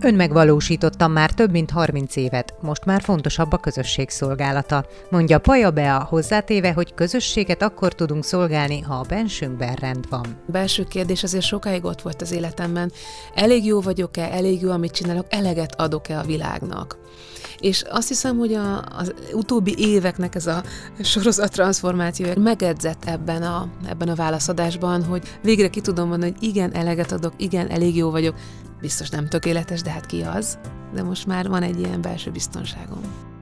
[0.00, 4.86] Önmegvalósítottam már több mint 30 évet, most már fontosabb a közösség szolgálata.
[5.10, 10.26] Mondja Paja Bea hozzátéve, hogy közösséget akkor tudunk szolgálni, ha a bensünkben rend van.
[10.46, 12.92] A belső kérdés azért sokáig ott volt az életemben.
[13.34, 16.98] Elég jó vagyok-e, elég jó, amit csinálok, eleget adok-e a világnak.
[17.58, 20.62] És azt hiszem, hogy a, az utóbbi éveknek ez a
[21.02, 26.74] sorozat transformációja megedzett ebben a, ebben a válaszadásban, hogy végre ki tudom mondani, hogy igen,
[26.74, 28.34] eleget adok, igen, elég jó vagyok,
[28.80, 30.58] biztos nem tökéletes, de hát ki az?
[30.94, 33.00] De most már van egy ilyen belső biztonságom.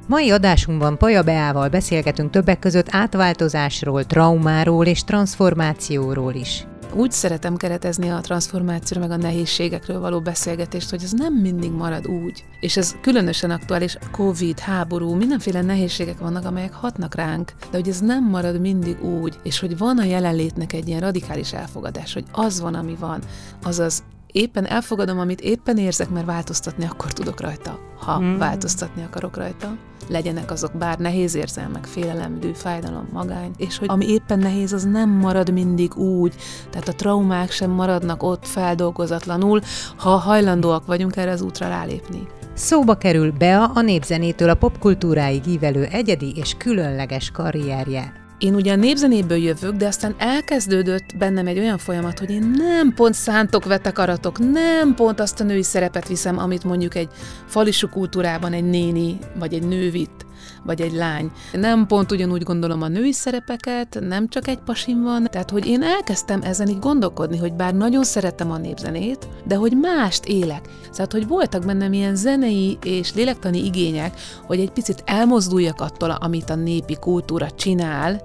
[0.08, 6.66] Mai adásunkban Paja Beával beszélgetünk többek között átváltozásról, traumáról és transformációról is.
[6.94, 12.06] Úgy szeretem keretezni a transformációra, meg a nehézségekről való beszélgetést, hogy ez nem mindig marad
[12.06, 12.44] úgy.
[12.60, 18.00] És ez különösen aktuális, Covid, háború, mindenféle nehézségek vannak, amelyek hatnak ránk, de hogy ez
[18.00, 22.60] nem marad mindig úgy, és hogy van a jelenlétnek egy ilyen radikális elfogadás, hogy az
[22.60, 23.20] van, ami van,
[23.62, 24.02] azaz
[24.36, 28.38] éppen elfogadom, amit éppen érzek, mert változtatni akkor tudok rajta, ha mm.
[28.38, 29.76] változtatni akarok rajta.
[30.08, 34.84] Legyenek azok bár nehéz érzelmek, félelem, dű, fájdalom, magány, és hogy ami éppen nehéz, az
[34.84, 36.34] nem marad mindig úgy,
[36.70, 39.60] tehát a traumák sem maradnak ott feldolgozatlanul,
[39.96, 42.26] ha hajlandóak vagyunk erre az útra rálépni.
[42.54, 48.25] Szóba kerül Bea a népzenétől a popkultúráig ívelő egyedi és különleges karrierje.
[48.38, 52.94] Én ugye a népzenéből jövök, de aztán elkezdődött bennem egy olyan folyamat, hogy én nem
[52.94, 57.08] pont szántok vetek aratok, nem pont azt a női szerepet viszem, amit mondjuk egy
[57.46, 60.26] falisú kultúrában egy néni vagy egy nő vitt
[60.64, 61.30] vagy egy lány.
[61.52, 65.82] Nem pont ugyanúgy gondolom a női szerepeket, nem csak egy pasim van, tehát hogy én
[65.82, 70.68] elkezdtem ezen így gondolkodni, hogy bár nagyon szerettem a népzenét, de hogy mást élek.
[70.92, 76.50] Tehát, hogy voltak bennem ilyen zenei és lélektani igények, hogy egy picit elmozduljak attól, amit
[76.50, 78.22] a népi kultúra csinál,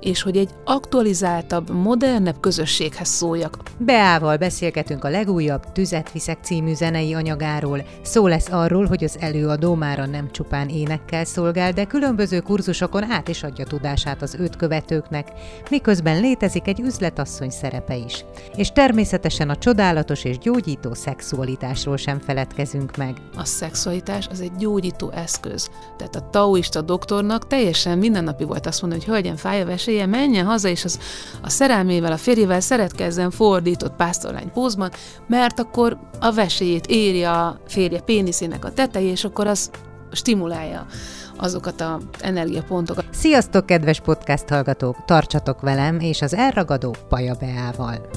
[0.00, 3.56] és hogy egy aktualizáltabb, modernebb közösséghez szóljak.
[3.78, 7.84] Beával beszélgetünk a legújabb Tüzet Viszek című zenei anyagáról.
[8.02, 13.28] Szó lesz arról, hogy az előadó mára nem csupán énekkel szolgál, de különböző kurzusokon át
[13.28, 15.28] is adja tudását az őt követőknek,
[15.70, 18.24] miközben létezik egy üzletasszony szerepe is.
[18.56, 23.16] És természetesen a csodálatos és gyógyító szexualitásról sem feledkezünk meg.
[23.36, 25.70] A szexualitás az egy gyógyító eszköz.
[25.96, 30.46] Tehát a taoista doktornak teljesen mindennapi volt azt mondani, hogy hölgyen fáj a veséje, menjen
[30.46, 30.98] haza, és az
[31.42, 34.90] a szerelmével, a férjével szeretkezzen fordított pásztorlány pózban,
[35.26, 39.70] mert akkor a veséjét éri a férje péniszének a tetejé, és akkor az
[40.12, 40.86] stimulálja
[41.36, 43.04] azokat az energiapontokat.
[43.10, 45.04] Sziasztok, kedves podcast hallgatók!
[45.04, 48.08] Tartsatok velem és az elragadó Paja Beával!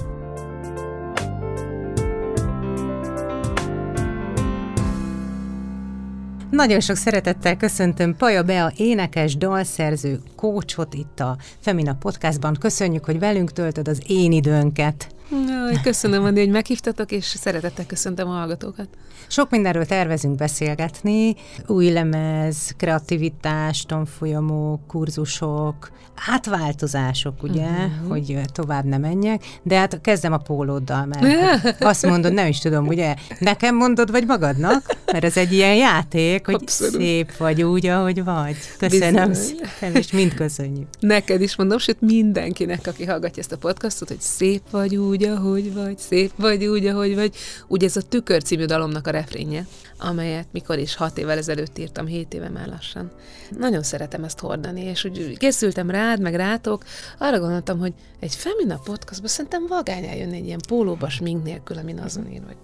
[6.53, 12.57] Nagyon sok szeretettel köszöntöm Paja Bea énekes, dalszerző, kócsot itt a Femina Podcastban.
[12.59, 15.07] Köszönjük, hogy velünk töltöd az én időnket.
[15.47, 18.87] Jaj, köszönöm, Andi, hogy meghívtatok, és szeretettel köszöntöm a hallgatókat.
[19.27, 21.35] Sok mindenről tervezünk beszélgetni,
[21.67, 25.91] új lemez, kreativitás, tanfolyamok, kurzusok,
[26.27, 28.09] átváltozások, ugye, uh-huh.
[28.09, 32.87] hogy tovább nem menjek, de hát kezdem a pólóddal, mert azt mondod, nem is tudom,
[32.87, 36.93] ugye, nekem mondod, vagy magadnak, mert ez egy ilyen játék, hogy Abszolút.
[36.93, 38.55] szép vagy úgy, ahogy vagy.
[38.77, 39.55] Köszönöm Bizony.
[39.79, 40.87] szépen, és mind köszönjük.
[40.99, 45.73] Neked is mondom, sőt mindenkinek, aki hallgatja ezt a podcastot, hogy szép vagy úgy, ahogy
[45.73, 47.35] vagy, szép vagy úgy, ahogy vagy.
[47.67, 49.65] Ugye ez a Tükör című dalomnak a refrénje,
[49.99, 53.11] amelyet mikor is hat évvel ezelőtt írtam, hét éve már lassan.
[53.57, 56.83] Nagyon szeretem ezt hordani, és úgy készültem rád, meg rátok,
[57.17, 61.99] arra gondoltam, hogy egy Femina podcastban szerintem vagány eljönni egy ilyen pólóba smink nélkül, amin
[61.99, 62.57] azon ír, hogy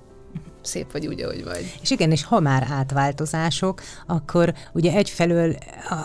[0.61, 1.73] szép vagy úgy, ahogy vagy.
[1.81, 5.55] És igen, és ha már átváltozások, akkor ugye egyfelől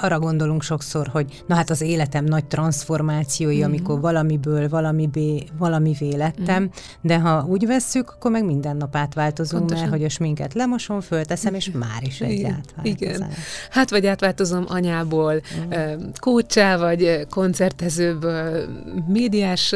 [0.01, 3.65] arra gondolunk sokszor, hogy na hát az életem nagy transformációi, mm-hmm.
[3.65, 6.71] amikor valamiből valamibé, valamivé lettem, mm-hmm.
[7.01, 9.89] de ha úgy vesszük, akkor meg minden nap átváltozunk, Pontosan.
[9.89, 13.17] mert hogy a sminket lemosom, fölteszem, és már is egy igen, átváltozás.
[13.17, 13.29] Igen.
[13.71, 15.99] Hát vagy átváltozom anyából, mm.
[16.21, 18.67] kócsá, vagy koncertezőből,
[19.09, 19.75] médiás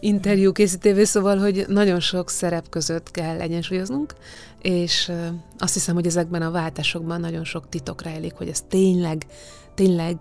[0.00, 4.14] interjú készítővé, szóval, hogy nagyon sok szerep között kell egyensúlyoznunk, dolog,
[4.62, 5.12] és
[5.58, 9.26] azt hiszem, hogy ezekben a váltásokban nagyon sok titok rejlik, hogy ez tényleg,
[9.74, 10.16] tényleg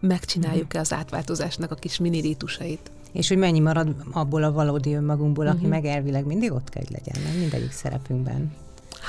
[0.00, 2.90] megcsináljuk-e az átváltozásnak a kis mini rítusait.
[3.12, 5.70] És hogy mennyi marad abból a valódi önmagunkból, aki uh-huh.
[5.70, 8.52] meg elvileg mindig ott kell, hogy legyen, nem mindegyik szerepünkben.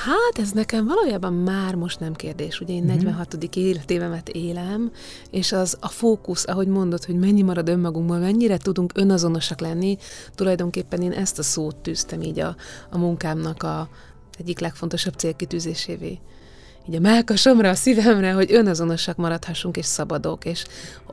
[0.03, 2.59] Hát ez nekem valójában már most nem kérdés.
[2.59, 2.95] Ugye én mm-hmm.
[2.95, 3.55] 46.
[3.55, 4.91] életévemet élem,
[5.31, 9.97] és az a fókusz, ahogy mondod, hogy mennyi marad önmagunkból, mennyire tudunk önazonosak lenni,
[10.35, 12.55] tulajdonképpen én ezt a szót tűztem így a,
[12.89, 13.89] a munkámnak a
[14.39, 16.19] egyik legfontosabb célkitűzésévé
[16.89, 20.65] így a melkasomra, a szívemre, hogy önazonosak maradhassunk és szabadok, és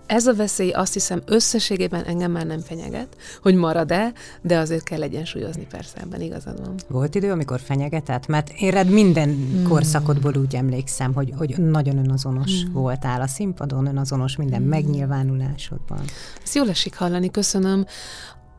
[0.07, 5.03] ez a veszély azt hiszem összességében engem már nem fenyeget, hogy marad-e, de azért kell
[5.03, 6.75] egyensúlyozni persze, ebben igazad van.
[6.89, 8.27] Volt idő, amikor fenyegetett?
[8.27, 9.65] Mert éred minden mm.
[9.65, 12.73] korszakodból úgy emlékszem, hogy, hogy nagyon önazonos mm.
[12.73, 14.69] voltál a színpadon, önazonos minden mm.
[14.69, 16.01] megnyilvánulásodban.
[16.43, 17.87] Ezt jól esik hallani, köszönöm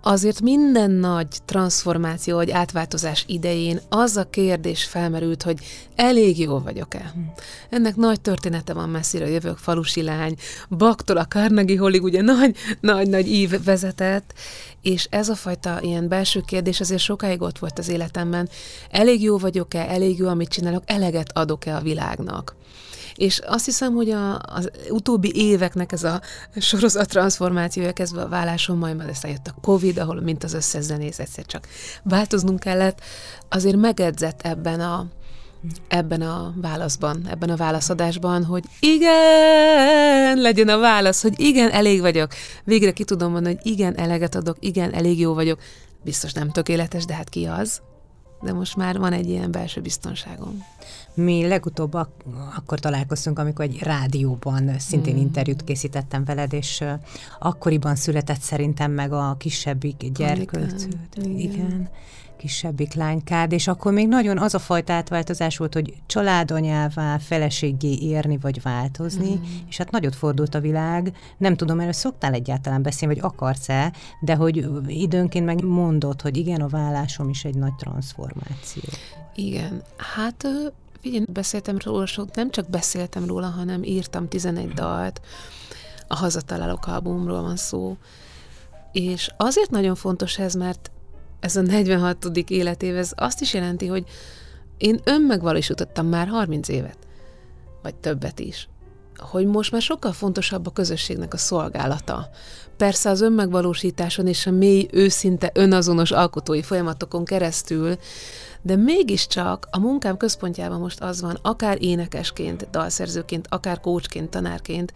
[0.05, 5.59] azért minden nagy transformáció vagy átváltozás idején az a kérdés felmerült, hogy
[5.95, 7.13] elég jó vagyok-e.
[7.69, 10.35] Ennek nagy története van messzire, jövök falusi lány,
[10.69, 14.33] Baktól a Carnegie Hallig ugye nagy, nagy, nagy ív vezetett,
[14.81, 18.49] és ez a fajta ilyen belső kérdés azért sokáig ott volt az életemben.
[18.91, 22.55] Elég jó vagyok-e, elég jó, amit csinálok, eleget adok-e a világnak.
[23.15, 26.21] És azt hiszem, hogy a, az utóbbi éveknek ez a
[26.57, 31.19] sorozat transformációja kezdve a válláson, majd majd jött a Covid, ahol mint az összes zenész
[31.19, 31.67] egyszer csak
[32.03, 33.01] változnunk kellett,
[33.49, 35.05] azért megedzett ebben a,
[35.87, 42.31] ebben a válaszban, ebben a válaszadásban, hogy igen, legyen a válasz, hogy igen, elég vagyok.
[42.63, 45.59] Végre ki tudom mondani, hogy igen, eleget adok, igen, elég jó vagyok.
[46.03, 47.81] Biztos nem tökéletes, de hát ki az?
[48.41, 50.65] De most már van egy ilyen belső biztonságom.
[51.15, 52.25] Mi legutóbb ak-
[52.55, 55.19] akkor találkoztunk, amikor egy rádióban szintén mm.
[55.19, 56.83] interjút készítettem veled, és
[57.39, 60.85] akkoriban született szerintem meg a kisebbik gyerkőc.
[61.15, 61.37] Igen.
[61.37, 61.89] igen
[62.43, 68.37] kisebbik lánykád, és akkor még nagyon az a fajta átváltozás volt, hogy családanyává, feleségé érni
[68.37, 69.43] vagy változni, mm.
[69.69, 71.13] és hát nagyot fordult a világ.
[71.37, 76.61] Nem tudom, erről szoktál egyáltalán beszélni, vagy akarsz-e, de hogy időnként meg mondod, hogy igen,
[76.61, 78.83] a vállásom is egy nagy transformáció.
[79.35, 80.47] Igen, hát
[81.03, 85.21] figyelj, beszéltem róla sok, nem csak beszéltem róla, hanem írtam 11 dalt,
[86.07, 87.97] a Hazatalálok albumról van szó,
[88.91, 90.91] és azért nagyon fontos ez, mert
[91.39, 92.25] ez a 46.
[92.47, 94.05] életév, ez azt is jelenti, hogy
[94.77, 96.97] én önmegvalósítottam már 30 évet,
[97.81, 98.67] vagy többet is
[99.17, 102.29] hogy most már sokkal fontosabb a közösségnek a szolgálata.
[102.77, 107.97] Persze az önmegvalósításon és a mély, őszinte, önazonos alkotói folyamatokon keresztül,
[108.63, 114.93] de mégiscsak a munkám központjában most az van, akár énekesként, dalszerzőként, akár kócsként, tanárként,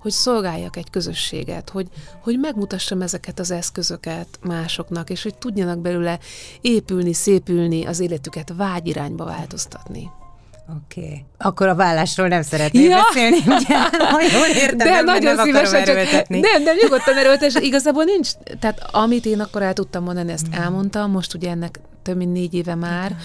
[0.00, 1.88] hogy szolgáljak egy közösséget, hogy,
[2.22, 6.18] hogy megmutassam ezeket az eszközöket másoknak, és hogy tudjanak belőle
[6.60, 10.10] épülni, szépülni, az életüket vágyirányba változtatni.
[10.76, 11.00] Oké.
[11.00, 11.24] Okay.
[11.38, 13.02] Akkor a vállásról nem szeretnék ja.
[13.02, 13.76] beszélni, ugye?
[14.12, 17.54] Ha jól értem, de nem, nagyon nem szívesen csak, Nem, nem, nyugodtan erőltes.
[17.54, 18.30] Igazából nincs,
[18.60, 20.60] tehát amit én akkor el tudtam mondani, ezt mm.
[20.60, 23.04] elmondtam, most ugye ennek több mint négy éve már.
[23.04, 23.16] Okay.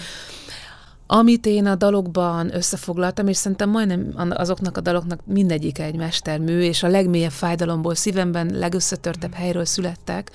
[1.06, 6.82] Amit én a dalokban összefoglaltam, és szerintem majdnem azoknak a daloknak mindegyike egy mestermű, és
[6.82, 10.30] a legmélyebb fájdalomból, szívemben legösszetörtebb helyről születtek,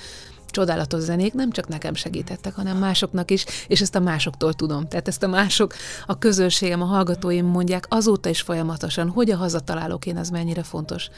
[0.50, 4.88] csodálatos zenék nem csak nekem segítettek, hanem másoknak is, és ezt a másoktól tudom.
[4.88, 5.74] Tehát ezt a mások,
[6.06, 11.10] a közönségem, a hallgatóim mondják azóta is folyamatosan, hogy a hazatalálok én, az mennyire fontos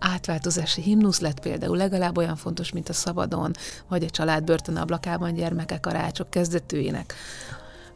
[0.00, 3.52] átváltozási himnusz lett például legalább olyan fontos, mint a szabadon,
[3.88, 7.14] vagy a család börtön ablakában gyermekek a rácsok kezdetőjének,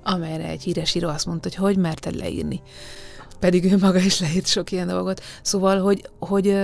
[0.03, 2.63] amelyre egy híres író azt mondta, hogy hogy merted leírni.
[3.39, 5.23] Pedig ő maga is leírt sok ilyen dolgot.
[5.43, 6.57] Szóval, hogy, hogy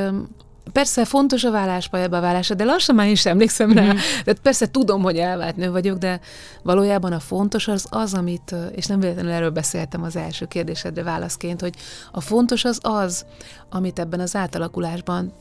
[0.73, 3.93] Persze fontos a vállás, pályaba válása, de lassan már is emlékszem rá.
[3.93, 3.97] Mm.
[4.25, 6.21] Tehát persze tudom, hogy elvált nő vagyok, de
[6.63, 11.61] valójában a fontos az az, amit, és nem véletlenül erről beszéltem az első kérdésedre válaszként,
[11.61, 11.75] hogy
[12.13, 13.25] a fontos az az,
[13.71, 15.33] amit ebben az átalakulásban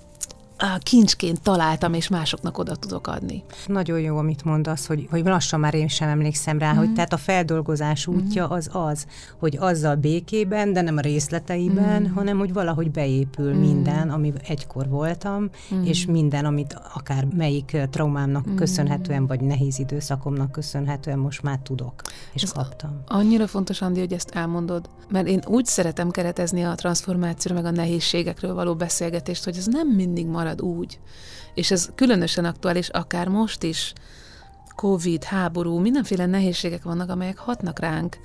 [0.84, 3.44] kincsként találtam, és másoknak oda tudok adni.
[3.68, 6.76] Nagyon jó, amit mondasz, hogy, hogy lassan már én sem emlékszem rá, mm.
[6.76, 8.16] hogy tehát a feldolgozás mhm.
[8.18, 9.06] útja az az,
[9.40, 12.14] hogy azzal békében, de nem a részleteiben, mm.
[12.14, 13.60] hanem hogy valahogy beépül mm.
[13.60, 15.84] minden, ami egykor voltam, mm.
[15.84, 18.56] és minden, amit akár melyik traumámnak mm.
[18.56, 22.02] köszönhetően, vagy nehéz időszakomnak köszönhetően most már tudok,
[22.34, 23.02] és Ez kaptam.
[23.08, 27.76] Annyira fontos, Andi, hogy ezt elmondod, mert én úgy szeretem keretezni a transformációra, meg a
[27.76, 31.00] nehézségekről való beszélgetést, hogy ez nem mindig marad marad úgy.
[31.54, 33.94] És ez különösen aktuális, akár most is,
[34.76, 38.18] Covid, háború, mindenféle nehézségek vannak, amelyek hatnak ránk,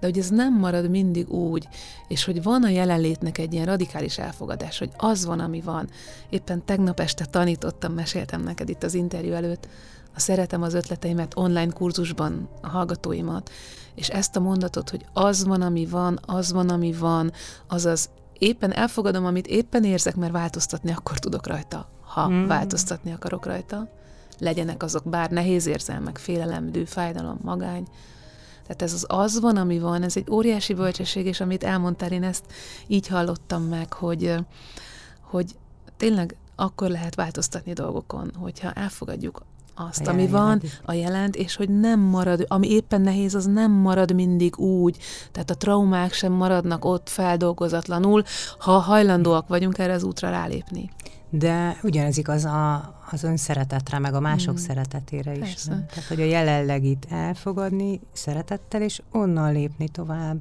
[0.00, 1.68] de hogy ez nem marad mindig úgy,
[2.08, 5.88] és hogy van a jelenlétnek egy ilyen radikális elfogadás, hogy az van, ami van.
[6.30, 9.68] Éppen tegnap este tanítottam, meséltem neked itt az interjú előtt,
[10.16, 13.50] szeretem az ötleteimet online kurzusban, a hallgatóimat,
[13.94, 17.32] és ezt a mondatot, hogy az van, ami van, az van, ami van,
[17.68, 22.46] azaz éppen elfogadom, amit éppen érzek, mert változtatni akkor tudok rajta, ha mm.
[22.46, 23.88] változtatni akarok rajta.
[24.38, 27.86] Legyenek azok bár nehéz érzelmek, félelem, dű, fájdalom, magány.
[28.62, 32.22] Tehát ez az az van, ami van, ez egy óriási bölcsesség, és amit elmondtál, én
[32.22, 32.44] ezt
[32.86, 34.34] így hallottam meg, hogy,
[35.20, 35.56] hogy
[35.96, 39.42] tényleg akkor lehet változtatni dolgokon, hogyha elfogadjuk
[39.74, 43.70] azt, a ami van, a jelent, és hogy nem marad, ami éppen nehéz, az nem
[43.70, 44.98] marad mindig úgy,
[45.32, 48.22] tehát a traumák sem maradnak ott feldolgozatlanul,
[48.58, 50.90] ha hajlandóak vagyunk erre az útra rálépni.
[51.30, 54.56] De ugyanez igaz a, az önszeretetre, meg a mások mm.
[54.56, 55.64] szeretetére is.
[55.64, 55.86] Nem?
[55.86, 60.38] Tehát, hogy a jelenlegit elfogadni szeretettel, és onnan lépni tovább.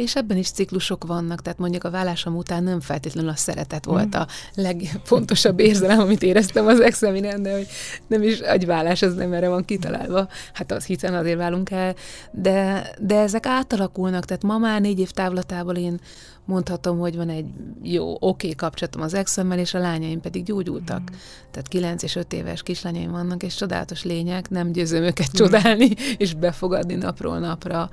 [0.00, 3.92] És ebben is ciklusok vannak, tehát mondjuk a vállásom után nem feltétlenül a szeretet mm.
[3.92, 7.66] volt a legfontosabb érzelem, amit éreztem az examinen, de hogy
[8.06, 10.28] nem is egy vállás, az nem erre van kitalálva.
[10.52, 11.94] Hát az hiszen azért válunk el,
[12.30, 16.00] de, de ezek átalakulnak, tehát ma már négy év távlatából én
[16.44, 17.46] mondhatom, hogy van egy
[17.82, 21.00] jó, oké okay kapcsolatom az exemmel, és a lányaim pedig gyógyultak.
[21.00, 21.14] Mm.
[21.50, 25.36] Tehát 9 és 5 éves kislányaim vannak, és csodálatos lények, nem győzöm őket mm.
[25.36, 27.90] csodálni, és befogadni napról napra.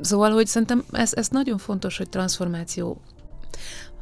[0.00, 3.00] Szóval, hogy szerintem ez, ez nagyon fontos, hogy transformáció.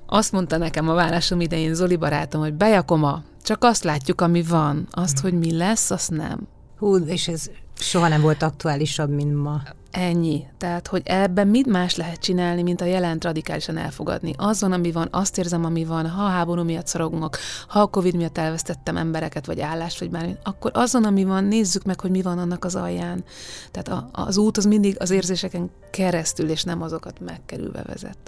[0.06, 4.88] Azt mondta nekem a vállásom idején Zoli barátom, hogy bejakoma, csak azt látjuk, ami van.
[4.90, 5.22] Azt, mm.
[5.22, 6.48] hogy mi lesz, azt nem.
[6.78, 9.62] Hú, és ez soha nem volt aktuálisabb, mint ma.
[9.90, 10.44] Ennyi.
[10.58, 14.34] Tehát, hogy ebben mit más lehet csinálni, mint a jelent radikálisan elfogadni.
[14.36, 18.16] Azon, ami van, azt érzem, ami van, ha a háború miatt szorogunk, ha a Covid
[18.16, 22.22] miatt elvesztettem embereket, vagy állást, vagy bármi, akkor azon, ami van, nézzük meg, hogy mi
[22.22, 23.24] van annak az alján.
[23.70, 28.18] Tehát a, az út az mindig az érzéseken keresztül, és nem azokat megkerülve vezet.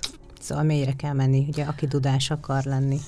[0.40, 2.98] Szóval mélyre kell menni, ugye, aki tudás akar lenni.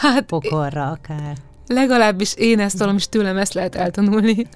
[0.00, 1.36] Hát, Pokorra akár.
[1.66, 4.46] Legalábbis én ezt tudom, és tőlem ezt lehet eltanulni.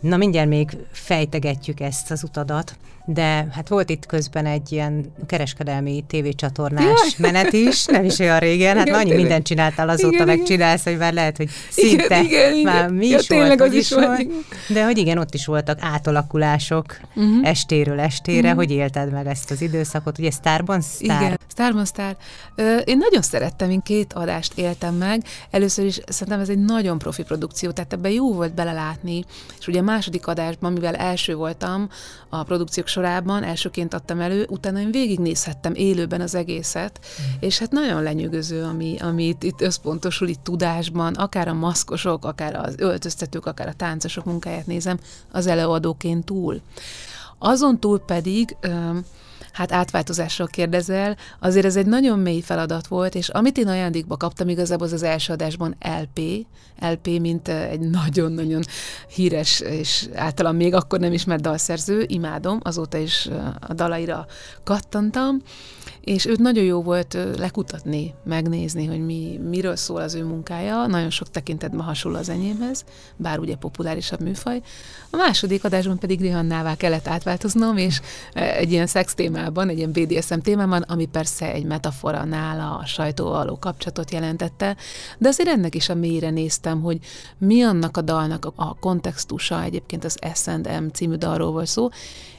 [0.00, 2.76] Na mindjárt még fejtegetjük ezt az utadat,
[3.10, 7.32] de hát volt itt közben egy ilyen kereskedelmi tévécsatornás Jaj.
[7.32, 10.96] menet is, nem is olyan régen, hát igen, annyi mindent csináltál azóta, igen, megcsinálsz, hogy
[10.96, 14.28] már lehet, hogy szinte igen, igen, már mi is ja, volt, az is volt, volt.
[14.68, 17.48] De hogy igen, ott is voltak átalakulások uh-huh.
[17.48, 18.56] estéről estére, uh-huh.
[18.56, 21.20] hogy élted meg ezt az időszakot, ugye Starban Star?
[21.20, 22.16] Igen, Starban Star.
[22.84, 27.22] Én nagyon szerettem, én két adást éltem meg, először is szerintem ez egy nagyon profi
[27.22, 29.24] produkció, tehát ebben jó volt belelátni,
[29.60, 31.88] és ugye a második adásban, mivel első voltam
[32.28, 37.24] a produkciók sorában, elsőként adtam elő, utána én végignézhettem élőben az egészet, mm.
[37.40, 42.54] és hát nagyon lenyűgöző, ami, ami itt, itt összpontosul, itt tudásban, akár a maszkosok, akár
[42.54, 44.98] az öltöztetők, akár a táncosok munkáját nézem,
[45.32, 46.60] az előadóként túl.
[47.38, 48.56] Azon túl pedig
[49.58, 54.48] hát átváltozásról kérdezel, azért ez egy nagyon mély feladat volt, és amit én ajándékba kaptam
[54.48, 56.46] igazából az az első adásban LP,
[56.80, 58.62] LP, mint egy nagyon-nagyon
[59.14, 63.28] híres, és általán még akkor nem ismert dalszerző, imádom, azóta is
[63.60, 64.26] a dalaira
[64.64, 65.42] kattantam,
[66.00, 71.10] és őt nagyon jó volt lekutatni, megnézni, hogy mi, miről szól az ő munkája, nagyon
[71.10, 72.84] sok tekintetben hasonló az enyémhez,
[73.16, 74.60] bár ugye populárisabb műfaj.
[75.10, 78.00] A második adásban pedig Rihannává kellett átváltoznom, és
[78.32, 79.14] egy ilyen szex
[79.48, 84.76] témában, egy ilyen BDSM témában, ami persze egy metafora nála a sajtóval való kapcsolatot jelentette,
[85.18, 86.98] de azért ennek is a mélyre néztem, hogy
[87.38, 91.88] mi annak a dalnak a kontextusa, egyébként az S&M című dalról volt szó,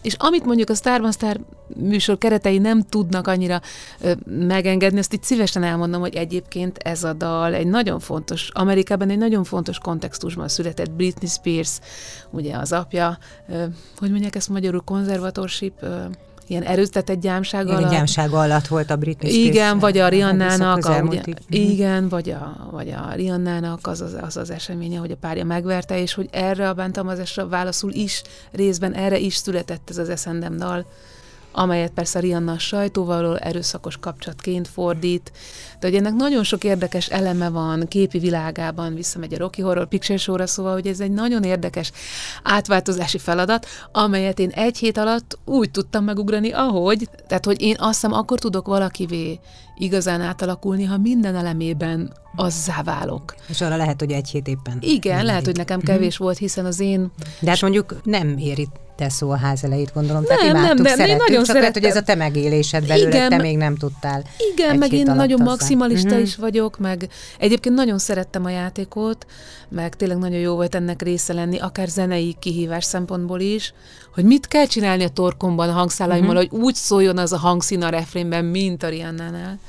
[0.01, 1.39] és amit mondjuk a Starban Star
[1.75, 3.61] műsor keretei nem tudnak annyira
[4.01, 9.09] ö, megengedni, azt itt szívesen elmondom, hogy egyébként ez a dal egy nagyon fontos, Amerikában
[9.09, 11.79] egy nagyon fontos kontextusban született Britney Spears,
[12.29, 13.17] ugye az apja,
[13.49, 13.63] ö,
[13.97, 16.03] hogy mondják ezt magyarul, konzervatorship, ö,
[16.49, 17.91] ilyen erőztetett gyámság igen, alatt.
[17.91, 19.47] gyámság alatt volt a Britney Spears.
[19.47, 24.37] Igen, vagy a Rihannának, a, ugye, igen, vagy a, vagy a Rihannának az az, az
[24.37, 29.17] az eseménye, hogy a párja megverte, és hogy erre a bántalmazásra válaszul is, részben erre
[29.17, 30.85] is született ez az eszendem dal,
[31.51, 35.31] amelyet persze Rihanna a sajtóval erőszakos kapcsolatként fordít,
[35.79, 40.17] de hogy ennek nagyon sok érdekes eleme van képi világában, visszamegy a Rocky Horror Picture
[40.17, 41.91] Show-ra, szóval, hogy ez egy nagyon érdekes
[42.43, 47.93] átváltozási feladat, amelyet én egy hét alatt úgy tudtam megugrani, ahogy, tehát, hogy én azt
[47.93, 49.39] hiszem, akkor tudok valakivé
[49.77, 53.35] igazán átalakulni, ha minden elemében azzá válok.
[53.47, 54.77] És arra lehet, hogy egy hét éppen.
[54.79, 57.11] Igen, lehet, hogy nekem kevés volt, hiszen az én...
[57.39, 58.67] De hát mondjuk nem éri
[58.99, 60.23] te szó a ház elejét, gondolom.
[60.23, 63.09] Tehát nem, imádtuk, nem, nem, szerettük, nagyon csak lehet, hogy ez a te megélésed belőle,
[63.09, 64.23] igen, te még nem tudtál.
[64.53, 65.39] Igen, meg én nagyon
[65.75, 66.27] maximalista uh-huh.
[66.27, 67.09] is vagyok, meg
[67.39, 69.25] egyébként nagyon szerettem a játékot,
[69.69, 73.73] meg tényleg nagyon jó volt ennek része lenni, akár zenei kihívás szempontból is,
[74.13, 76.49] hogy mit kell csinálni a torkomban, a hangszálaimmal, uh-huh.
[76.49, 79.59] hogy úgy szóljon az a hangszín a refrénben, mint a Rihanna-nál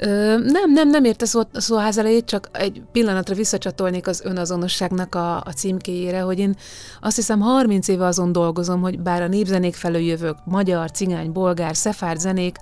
[0.00, 5.36] Ö, nem, nem, nem érte szó, szóház elejét, csak egy pillanatra visszacsatolnék az önazonosságnak a,
[5.36, 6.56] a címkéjére, hogy én
[7.00, 11.76] azt hiszem 30 éve azon dolgozom, hogy bár a népzenék felől jövök, magyar, cigány, bolgár,
[11.76, 12.56] szefárd zenék,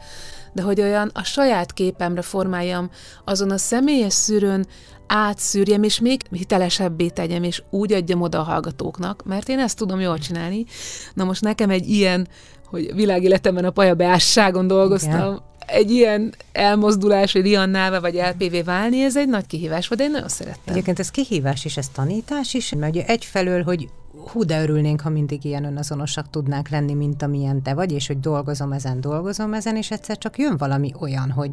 [0.56, 2.90] de hogy olyan a saját képemre formáljam,
[3.24, 4.66] azon a személyes szűrőn
[5.06, 10.00] átszűrjem, és még hitelesebbé tegyem, és úgy adjam oda a hallgatóknak, mert én ezt tudom
[10.00, 10.64] jól csinálni.
[11.14, 12.28] Na most nekem egy ilyen,
[12.66, 19.16] hogy világéletemben a pajabeásságon dolgoztam, Igen egy ilyen elmozdulás, hogy Riannává vagy LPV válni, ez
[19.16, 20.74] egy nagy kihívás volt, de én nagyon szerettem.
[20.74, 23.88] Egyébként ez kihívás is, ez tanítás is, mert egyfelől, hogy
[24.28, 28.20] hú, de örülnénk, ha mindig ilyen önazonosak tudnánk lenni, mint amilyen te vagy, és hogy
[28.20, 31.50] dolgozom ezen, dolgozom ezen, és egyszer csak jön valami olyan, hogy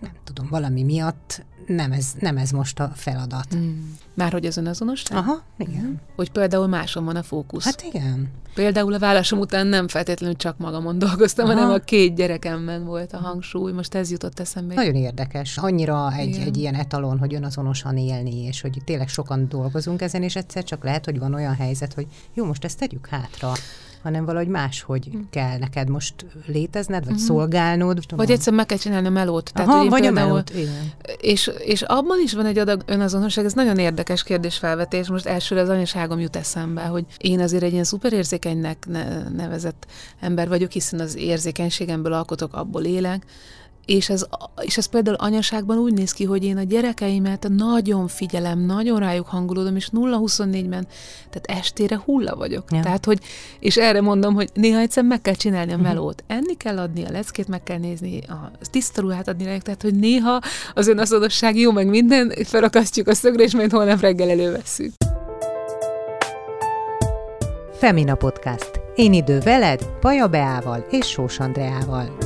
[0.00, 3.56] nem tudom, valami miatt nem ez, nem ez most a feladat.
[3.56, 3.80] Mm.
[4.14, 5.18] Már hogy az önazonosság?
[5.18, 6.00] Aha, igen.
[6.16, 7.64] Hogy például máson van a fókusz.
[7.64, 8.30] Hát igen.
[8.54, 11.54] Például a vállásom után nem feltétlenül csak magamon dolgoztam, Aha.
[11.54, 13.72] hanem a két gyerekemben volt a hangsúly.
[13.72, 14.74] Most ez jutott eszembe.
[14.74, 15.58] Nagyon érdekes.
[15.58, 20.36] Annyira egy, egy ilyen etalon, hogy önazonosan élni, és hogy tényleg sokan dolgozunk ezen, és
[20.36, 23.52] egyszer csak lehet, hogy van olyan helyzet, hogy jó, most ezt tegyük hátra
[24.02, 25.20] hanem valahogy máshogy mm.
[25.30, 26.14] kell neked most
[26.46, 27.24] létezned, vagy mm-hmm.
[27.24, 27.98] szolgálnod.
[28.00, 28.18] Tudom.
[28.18, 29.52] Vagy egyszer meg kell csinálni a melót.
[29.52, 30.92] Tehát, Aha, vagy például, a melót, igen.
[31.20, 35.08] És, és abban is van egy adag önazonosság, ez nagyon érdekes kérdésfelvetés.
[35.08, 38.86] Most elsőre az anyaságom jut eszembe, hogy én azért egy ilyen szuperérzékenynek
[39.36, 39.86] nevezett
[40.20, 43.24] ember vagyok, hiszen az érzékenységemből alkotok, abból élek,
[43.88, 44.26] és ez,
[44.60, 49.26] és ez például anyaságban úgy néz ki, hogy én a gyerekeimet nagyon figyelem, nagyon rájuk
[49.26, 50.86] hangulódom, és 0-24-ben,
[51.30, 52.64] tehát estére hulla vagyok.
[52.70, 52.80] Ja.
[52.80, 53.18] Tehát, hogy,
[53.58, 55.84] és erre mondom, hogy néha egyszer meg kell csinálni a mhm.
[55.84, 56.24] melót.
[56.26, 59.94] Enni kell adni, a leckét meg kell nézni, a tiszta ruhát adni rájuk, tehát, hogy
[59.94, 60.40] néha
[60.74, 64.92] az önazonosság jó, meg minden, felakasztjuk a szögre, és majd holnap reggel elővesszük.
[67.72, 68.70] Femina Podcast.
[68.94, 72.16] Én idő veled, Paja Beával és Sós Andreával.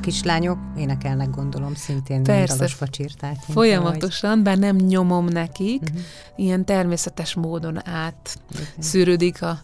[0.00, 3.36] Kislányok énekelnek, gondolom, szintén Persze, facsirtát.
[3.48, 4.42] Folyamatosan, vagy.
[4.42, 6.00] bár nem nyomom nekik, uh-huh.
[6.36, 8.38] ilyen természetes módon át
[8.78, 9.62] szűrődik a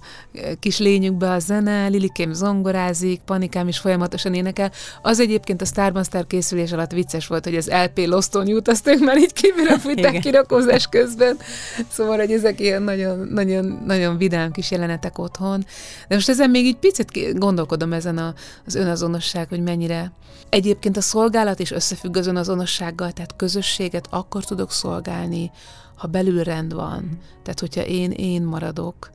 [0.60, 4.70] kis lényükbe a zene, Lilikém zongorázik, Panikám is folyamatosan énekel.
[5.02, 8.88] Az egyébként a Starban Star készülés alatt vicces volt, hogy az LP Loston jut, azt
[8.88, 11.36] ők már így kívülre fújták kirakózás közben.
[11.88, 15.64] Szóval, hogy ezek ilyen nagyon, nagyon, nagyon vidám kis jelenetek otthon.
[16.08, 18.34] De most ezen még így picit gondolkodom ezen a,
[18.66, 20.12] az önazonosság, hogy mennyire
[20.48, 25.50] Egyébként a szolgálat is összefügg az önazonossággal, tehát közösséget akkor tudok szolgálni,
[25.96, 27.18] ha belül rend van.
[27.42, 29.10] Tehát, hogyha én én maradok,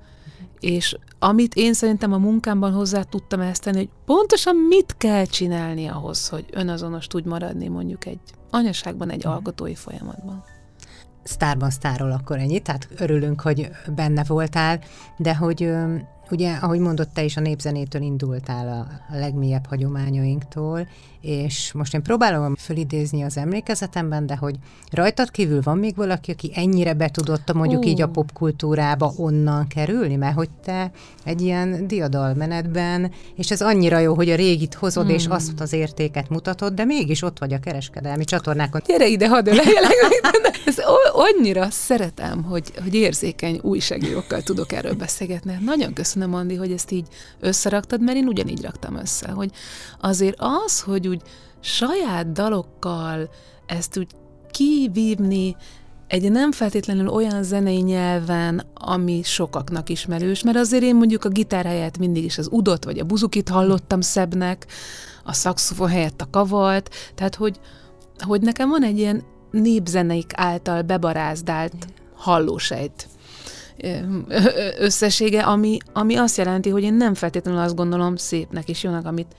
[0.59, 5.87] és amit én szerintem a munkámban hozzá tudtam ezt tenni, hogy pontosan mit kell csinálni
[5.87, 8.19] ahhoz, hogy önazonos tudj maradni mondjuk egy
[8.49, 9.31] anyaságban, egy mm.
[9.31, 10.43] alkotói folyamatban.
[11.23, 14.79] Sztárban sztárról akkor ennyi, tehát örülünk, hogy benne voltál,
[15.17, 15.71] de hogy
[16.31, 20.87] ugye, ahogy mondott, te is a népzenétől indultál a, a legmélyebb hagyományainktól,
[21.21, 24.55] és most én próbálom fölidézni az emlékezetemben, de hogy
[24.91, 27.89] rajtad kívül van még valaki, aki ennyire be tudott mondjuk uh.
[27.89, 30.91] így a popkultúrába onnan kerülni, mert hogy te
[31.23, 35.13] egy ilyen diadalmenetben, és ez annyira jó, hogy a régit hozod, hmm.
[35.13, 38.81] és azt az értéket mutatod, de mégis ott vagy a kereskedelmi csatornákon.
[38.85, 39.91] Gyere ide, hadd öleljelek,
[40.65, 40.77] ez
[41.11, 45.57] annyira szeretem, hogy, hogy érzékeny újságírókkal tudok erről beszélgetni.
[45.65, 47.07] Nagyon köszönöm, Andi, hogy ezt így
[47.39, 49.51] összeraktad, mert én ugyanígy raktam össze, hogy
[49.99, 51.21] azért az, hogy úgy
[51.59, 53.29] saját dalokkal
[53.65, 54.07] ezt úgy
[54.51, 55.55] kivívni
[56.07, 61.65] egy nem feltétlenül olyan zenei nyelven, ami sokaknak ismerős, mert azért én mondjuk a gitár
[61.65, 64.65] helyett mindig is az udot vagy a buzukit hallottam szebbnek,
[65.23, 67.59] a szakszofon helyett a kavalt, tehát hogy,
[68.19, 73.07] hogy nekem van egy ilyen népzeneik által bebarázdált hallósejt
[74.77, 79.35] összessége, ami, ami azt jelenti, hogy én nem feltétlenül azt gondolom szépnek és jónak, amit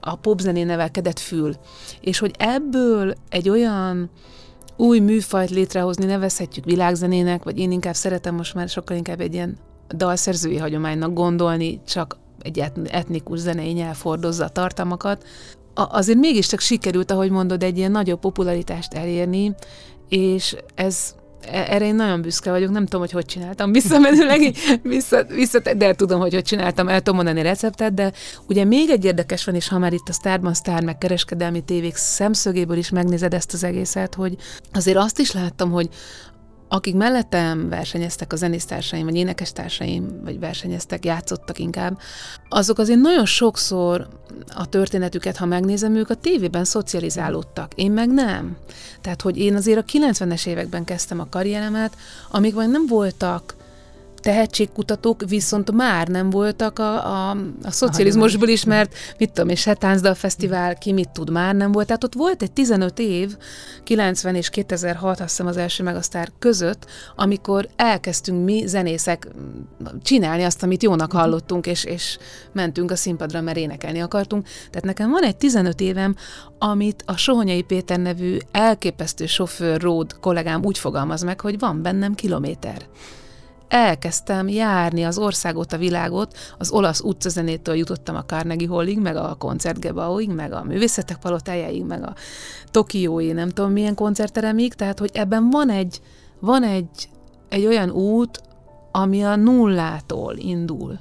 [0.00, 1.54] a popzenén nevelkedett fül.
[2.00, 4.10] És hogy ebből egy olyan
[4.76, 9.58] új műfajt létrehozni nevezhetjük világzenének, vagy én inkább szeretem most már sokkal inkább egy ilyen
[9.94, 15.24] dalszerzői hagyománynak gondolni, csak egy etnikus zenei nyelv hordozza a tartalmakat,
[15.74, 19.54] azért mégiscsak sikerült, ahogy mondod, egy ilyen nagyobb popularitást elérni,
[20.08, 21.14] és ez
[21.50, 26.20] erre én nagyon büszke vagyok, nem tudom, hogy hogy csináltam visszamenőleg, vissza, vissza, de tudom,
[26.20, 28.12] hogy hogy csináltam, el tudom mondani receptet, de
[28.48, 31.96] ugye még egy érdekes van, és ha már itt a Starban Star meg kereskedelmi tévék
[31.96, 34.36] szemszögéből is megnézed ezt az egészet, hogy
[34.72, 35.88] azért azt is láttam, hogy
[36.68, 41.98] akik mellettem versenyeztek a zenésztársaim, vagy énekestársaim, vagy versenyeztek, játszottak inkább,
[42.48, 44.08] azok azért nagyon sokszor
[44.54, 47.72] a történetüket, ha megnézem, ők a tévében szocializálódtak.
[47.74, 48.56] Én meg nem.
[49.00, 51.96] Tehát, hogy én azért a 90-es években kezdtem a karrieremet,
[52.30, 53.54] amik majd nem voltak
[54.26, 60.14] tehetségkutatók viszont már nem voltak a, a, a szocializmusból is, mert mit tudom, és Hetánsdal
[60.14, 61.86] Fesztivál, ki mit tud, már nem volt.
[61.86, 63.36] Tehát ott volt egy 15 év,
[63.84, 66.86] 90 és 2006, azt hiszem az első meg a sztár között,
[67.16, 69.28] amikor elkezdtünk mi zenészek
[70.02, 72.18] csinálni azt, amit jónak hallottunk, és, és
[72.52, 74.44] mentünk a színpadra, mert énekelni akartunk.
[74.44, 76.14] Tehát nekem van egy 15 évem,
[76.58, 82.14] amit a Sohonyai Péter nevű elképesztő sofőr, ród kollégám úgy fogalmaz meg, hogy van bennem
[82.14, 82.86] kilométer
[83.68, 89.34] elkezdtem járni az országot, a világot, az olasz utcazenétől jutottam a Carnegie Hallig, meg a
[89.38, 92.14] Koncertgebauig, meg a Művészetek Palotájáig, meg a
[92.70, 96.00] Tokiói, nem tudom milyen koncertteremig, tehát hogy ebben van egy,
[96.40, 97.08] van egy,
[97.48, 98.40] egy olyan út,
[98.92, 100.98] ami a nullától indul.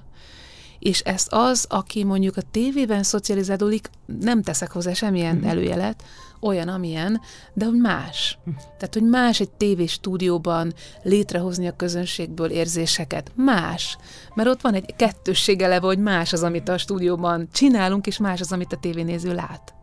[0.79, 5.47] És ezt az, aki mondjuk a tévében szocializálódik, nem teszek hozzá semmilyen mm-hmm.
[5.47, 6.03] előjelet,
[6.45, 7.21] olyan, amilyen,
[7.53, 8.37] de hogy más.
[8.77, 13.31] Tehát, hogy más egy tévéstúdióban létrehozni a közönségből érzéseket.
[13.35, 13.97] Más.
[14.35, 18.41] Mert ott van egy kettősség eleve, hogy más az, amit a stúdióban csinálunk, és más
[18.41, 19.73] az, amit a tévénéző lát.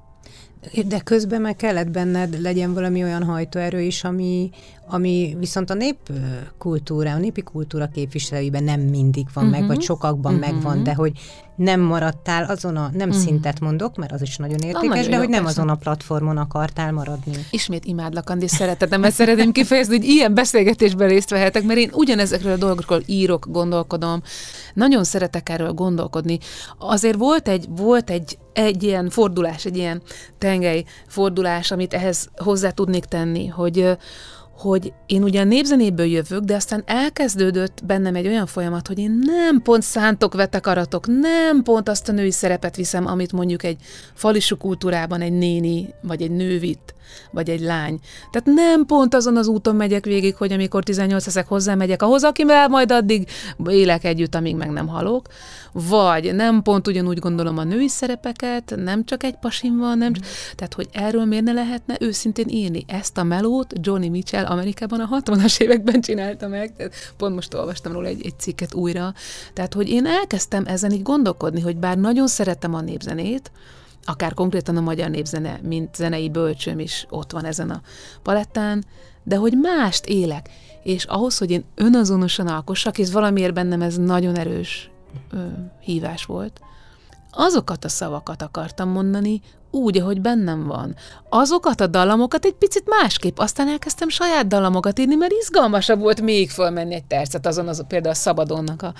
[0.86, 4.50] De közben meg kellett benned legyen valami olyan hajtóerő is, ami,
[4.86, 9.58] ami viszont a népkultúra, a népi kultúra képviselőiben nem mindig van uh-huh.
[9.58, 9.84] meg, vagy mhm.
[9.84, 10.50] sokakban uh-huh.
[10.50, 11.12] megvan, de hogy
[11.56, 13.24] nem maradtál azon a, nem uh-huh.
[13.24, 15.60] szintet mondok, mert az is nagyon értékes, nagyon de jó, hogy nem persze.
[15.60, 17.32] azon a platformon akartál maradni.
[17.50, 22.52] Ismét imádlak, Andi, szeretetem, mert szeretném kifejezni, hogy ilyen beszélgetésben részt vehetek, mert én ugyanezekről
[22.52, 24.22] a dolgokról írok, gondolkodom,
[24.74, 26.38] nagyon szeretek erről gondolkodni.
[26.78, 30.02] Azért volt egy, volt egy, egy ilyen fordulás, egy ilyen
[30.38, 33.96] tengely fordulás, amit ehhez hozzá tudnék tenni, hogy
[34.62, 39.62] hogy én ugyan népzenéből jövök, de aztán elkezdődött bennem egy olyan folyamat, hogy én nem
[39.62, 43.76] pont szántok vetek aratok, nem pont azt a női szerepet viszem, amit mondjuk egy
[44.14, 46.94] falisú kultúrában egy néni vagy egy nő vitt,
[47.30, 48.00] vagy egy lány.
[48.30, 52.24] Tehát nem pont azon az úton megyek végig, hogy amikor 18 leszek hozzá megyek ahhoz,
[52.24, 53.28] akivel majd addig
[53.66, 55.28] élek együtt, amíg meg nem halok,
[55.72, 60.22] vagy nem pont ugyanúgy gondolom a női szerepeket, nem csak egy pasim van, nem, mm.
[60.54, 62.84] tehát hogy erről miért ne lehetne őszintén írni.
[62.86, 67.92] Ezt a melót Johnny Mitchell Amerikában a 60-as években csinálta meg, tehát pont most olvastam
[67.92, 69.14] róla egy, egy cikket újra,
[69.52, 73.50] tehát hogy én elkezdtem ezen így gondolkodni, hogy bár nagyon szeretem a népzenét,
[74.04, 77.80] akár konkrétan a magyar népzene, mint zenei bölcsöm is ott van ezen a
[78.22, 78.84] palettán,
[79.22, 80.48] de hogy mást élek.
[80.82, 84.90] És ahhoz, hogy én önazonosan alkossak, és valamiért bennem ez nagyon erős
[85.30, 85.46] ö,
[85.80, 86.60] hívás volt,
[87.30, 89.40] azokat a szavakat akartam mondani,
[89.74, 90.94] úgy, ahogy bennem van.
[91.28, 96.50] Azokat a dalamokat egy picit másképp, aztán elkezdtem saját dalamokat írni, mert izgalmasabb volt még
[96.50, 98.94] fölmenni egy tercet, azon az például a Szabadonnak, a,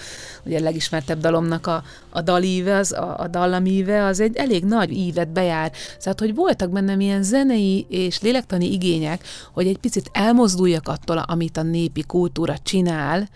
[0.45, 4.93] ugye a legismertebb dalomnak a, a dalíve, az, a, a dallamíve, az egy elég nagy
[4.93, 5.73] ívet bejár.
[6.03, 11.57] Tehát, hogy voltak bennem ilyen zenei és lélektani igények, hogy egy picit elmozduljak attól, amit
[11.57, 13.29] a népi kultúra csinál,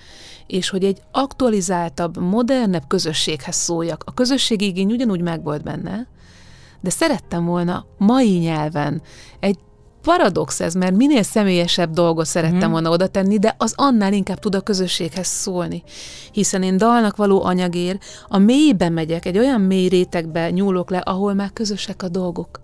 [0.47, 4.03] és hogy egy aktualizáltabb, modernebb közösséghez szóljak.
[4.07, 6.07] A közösségi igény ugyanúgy megvolt benne,
[6.81, 9.03] de szerettem volna mai nyelven
[9.41, 9.59] egy
[10.07, 12.71] paradox ez, mert minél személyesebb dolgot szerettem hmm.
[12.71, 15.83] volna oda tenni, de az annál inkább tud a közösséghez szólni.
[16.33, 21.35] Hiszen én dalnak való anyagér a mélybe megyek, egy olyan mély rétegbe nyúlok le, ahol
[21.35, 22.61] már közösek a dolgok.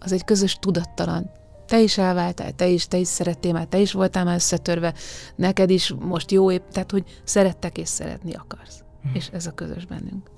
[0.00, 1.30] Az egy közös tudattalan.
[1.66, 4.94] Te is elváltál, te is, te is szerettél már, te is voltál már összetörve,
[5.36, 8.82] neked is most jó épp, tehát hogy szerettek és szeretni akarsz.
[9.02, 9.14] Hmm.
[9.14, 10.35] És ez a közös bennünk.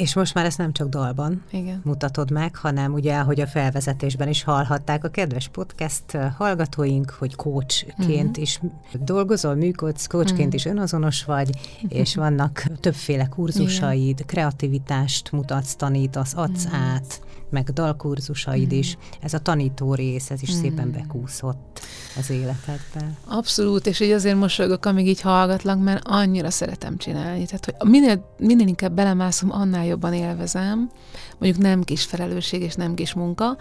[0.00, 1.80] És most már ezt nem csak dalban Igen.
[1.84, 8.28] mutatod meg, hanem ugye, hogy a felvezetésben is hallhatták a kedves podcast hallgatóink, hogy coachként
[8.28, 8.42] uh-huh.
[8.42, 8.60] is
[8.92, 10.54] dolgozol, működsz, coachként uh-huh.
[10.54, 11.98] is önazonos vagy, uh-huh.
[11.98, 14.26] és vannak többféle kurzusaid, Igen.
[14.26, 16.80] kreativitást mutatsz, tanítasz, adsz uh-huh.
[16.80, 18.78] át, meg dalkurzusaid mm.
[18.78, 18.96] is.
[19.20, 20.60] Ez a tanító rész, ez is mm.
[20.60, 21.80] szépen bekúszott
[22.16, 23.12] az életedbe.
[23.24, 27.46] Abszolút, és így azért mosolygok, amíg így hallgatlak, mert annyira szeretem csinálni.
[27.46, 30.90] Tehát, hogy minél, minél inkább belemászom, annál jobban élvezem.
[31.38, 33.56] Mondjuk nem kis felelősség és nem kis munka.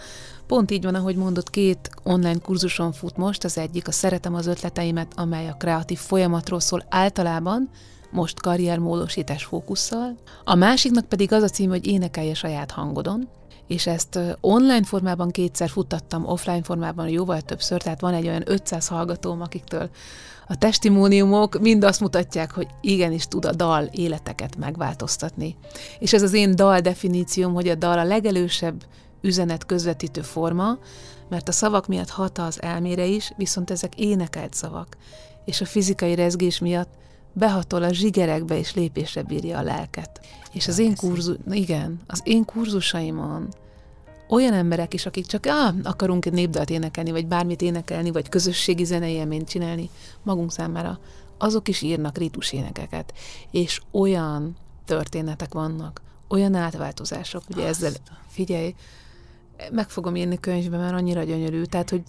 [0.48, 3.44] Pont így van, ahogy mondott, két online kurzuson fut most.
[3.44, 7.70] Az egyik a Szeretem az ötleteimet, amely a kreatív folyamatról szól általában,
[8.12, 10.16] most karriermódosítás fókusszal.
[10.44, 13.30] A másiknak pedig az a cím, hogy énekelje saját hangodon,
[13.70, 18.88] és ezt online formában kétszer futtattam, offline formában jóval többször, tehát van egy olyan 500
[18.88, 19.90] hallgatóm, akiktől
[20.48, 25.56] a testimóniumok mind azt mutatják, hogy igenis tud a dal életeket megváltoztatni.
[26.00, 28.84] És ez az én dal definícióm, hogy a dal a legelősebb
[29.22, 30.78] üzenet közvetítő forma,
[31.30, 34.98] mert a szavak miatt hat az elmére is, viszont ezek énekelt szavak,
[35.46, 36.94] és a fizikai rezgés miatt
[37.40, 40.20] behatol a zsigerekbe és lépésre bírja a lelket.
[40.52, 43.48] És az én kurzus, igen, az én kurzusaimon
[44.30, 48.84] olyan emberek is, akik csak ah, akarunk egy népdalt énekelni, vagy bármit énekelni, vagy közösségi
[48.84, 49.90] zenei élményt csinálni
[50.24, 51.00] magunk számára,
[51.38, 53.14] azok is írnak rítusénekeket,
[53.52, 57.92] és olyan történetek vannak, olyan átváltozások, ugye ezzel,
[58.28, 58.76] figyelj,
[59.72, 62.04] meg fogom írni könyvbe, mert annyira gyönyörű, tehát, hogy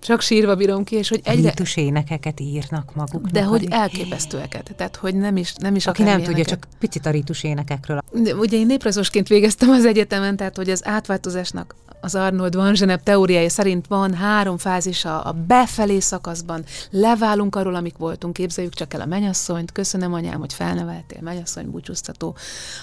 [0.00, 1.48] csak sírva bírom ki, és hogy egyre...
[1.48, 3.32] Rítus énekeket írnak maguknak.
[3.32, 7.10] De hogy elképesztőeket, tehát hogy nem is, nem is Aki nem tudja, csak picit a
[7.10, 8.00] rítus énekekről.
[8.12, 13.02] De, ugye én néprajzosként végeztem az egyetemen, tehát hogy az átváltozásnak az Arnold van Zsenep
[13.02, 16.64] teóriája szerint van három fázisa a befelé szakaszban.
[16.90, 22.36] Leválunk arról, amik voltunk, képzeljük csak el a menyasszonyt, köszönöm anyám, hogy felneveltél, menyasszony búcsúztató.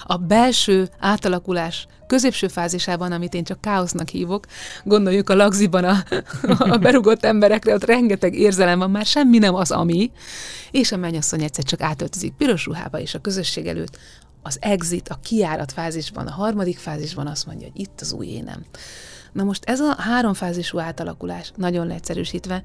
[0.04, 4.46] A belső átalakulás középső fázisában, amit én csak káosznak hívok,
[4.84, 6.04] gondoljuk a lagziban a,
[6.58, 10.12] a berugott emberekre, ott rengeteg érzelem van, már semmi nem az, ami,
[10.72, 13.98] és a menyasszony egyszer csak átöltözik piros ruhába, és a közösség előtt
[14.41, 18.65] az exit, a kiárat fázisban, a harmadik fázisban azt mondja, hogy itt az új énem.
[19.32, 22.63] Na most ez a háromfázisú átalakulás, nagyon leegyszerűsítve,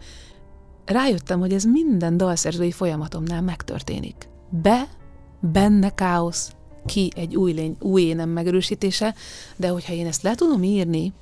[0.85, 4.29] rájöttem, hogy ez minden dalszerzői folyamatomnál megtörténik.
[4.51, 4.89] Be,
[5.41, 6.51] benne káosz,
[6.87, 9.15] ki egy új lény, új énem megerősítése,
[9.57, 11.13] de hogyha én ezt le tudom írni,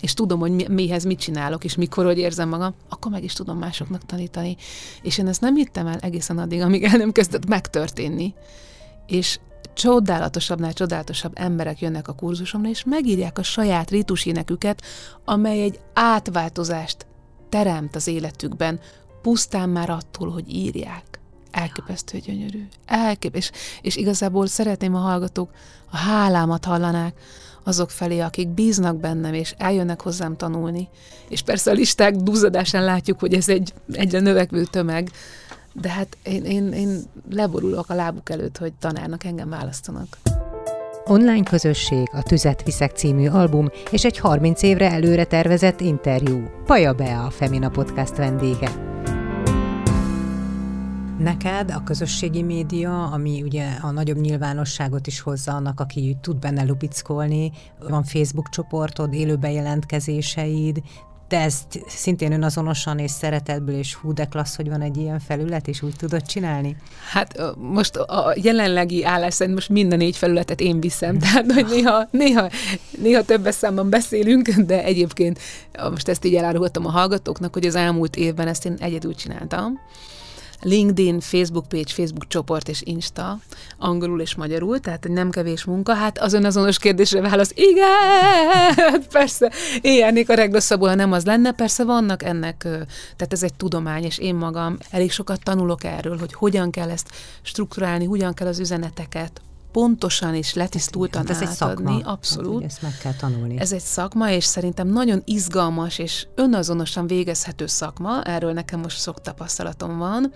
[0.00, 3.32] és tudom, hogy mi, mihez mit csinálok, és mikor, hogy érzem magam, akkor meg is
[3.32, 4.56] tudom másoknak tanítani.
[5.02, 8.34] És én ezt nem hittem el egészen addig, amíg el nem kezdett megtörténni.
[9.06, 9.38] És
[9.74, 14.82] csodálatosabbnál csodálatosabb emberek jönnek a kurzusomra, és megírják a saját rítuséneküket,
[15.24, 17.06] amely egy átváltozást
[17.48, 18.80] teremt az életükben,
[19.22, 21.17] pusztán már attól, hogy írják.
[21.58, 22.68] Elképesztő gyönyörű.
[22.86, 23.50] Elkép, és,
[23.82, 25.50] és igazából szeretném a hallgatók
[25.90, 27.14] a hálámat hallanák
[27.64, 30.88] azok felé, akik bíznak bennem, és eljönnek hozzám tanulni.
[31.28, 35.10] És persze a listák duzzadásán látjuk, hogy ez egy egyre növekvő tömeg,
[35.72, 40.18] de hát én, én, én leborulok a lábuk előtt, hogy tanárnak engem választanak.
[41.04, 46.42] Online közösség, a Tüzet Viszek című album és egy 30 évre előre tervezett interjú.
[46.66, 48.96] Paja Bea a Femina Podcast vendége.
[51.18, 56.64] Neked a közösségi média, ami ugye a nagyobb nyilvánosságot is hozza annak, aki tud benne
[56.64, 57.52] lupickolni,
[57.88, 60.82] van Facebook csoportod, élő bejelentkezéseid,
[61.28, 65.68] te ezt szintén önazonosan és szeretetből, és hú, de klassz, hogy van egy ilyen felület,
[65.68, 66.76] és úgy tudod csinálni?
[67.10, 72.08] Hát most a jelenlegi állás szerint most minden négy felületet én viszem, tehát hogy néha,
[72.10, 72.48] néha,
[72.98, 75.38] néha többes számban beszélünk, de egyébként
[75.90, 79.78] most ezt így elárultam a hallgatóknak, hogy az elmúlt évben ezt én egyedül csináltam.
[80.62, 83.38] LinkedIn, Facebook page, Facebook csoport és Insta,
[83.78, 85.94] angolul és magyarul, tehát nem kevés munka.
[85.94, 91.52] Hát az önazonos kérdésre válasz, igen, persze, én járnék a legrosszabbul, ha nem az lenne,
[91.52, 92.56] persze vannak ennek,
[93.16, 97.08] tehát ez egy tudomány, és én magam elég sokat tanulok erről, hogy hogyan kell ezt
[97.42, 99.40] strukturálni, hogyan kell az üzeneteket
[99.72, 101.98] pontosan és letisztultan hát ez egy szakma.
[101.98, 102.62] Abszolút.
[102.62, 103.58] Hát, ezt meg kell tanulni.
[103.58, 109.20] Ez egy szakma, és szerintem nagyon izgalmas és önazonosan végezhető szakma, erről nekem most sok
[109.20, 110.32] tapasztalatom van.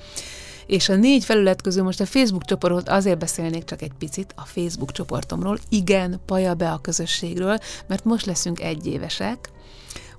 [0.67, 4.45] És a négy felület közül most a Facebook csoportot azért beszélnék csak egy picit a
[4.45, 5.59] Facebook csoportomról.
[5.69, 9.51] Igen, paja be a közösségről, mert most leszünk egyévesek,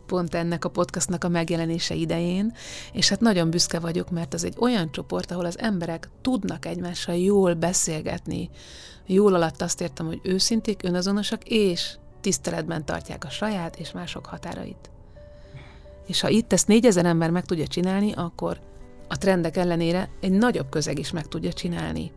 [0.05, 2.53] pont ennek a podcastnak a megjelenése idején,
[2.91, 7.15] és hát nagyon büszke vagyok, mert ez egy olyan csoport, ahol az emberek tudnak egymással
[7.15, 8.49] jól beszélgetni,
[9.05, 14.89] Jól alatt azt értem, hogy őszinték, önazonosak, és tiszteletben tartják a saját és mások határait.
[16.07, 18.59] És ha itt ezt négyezer ember meg tudja csinálni, akkor
[19.07, 22.11] a trendek ellenére egy nagyobb közeg is meg tudja csinálni.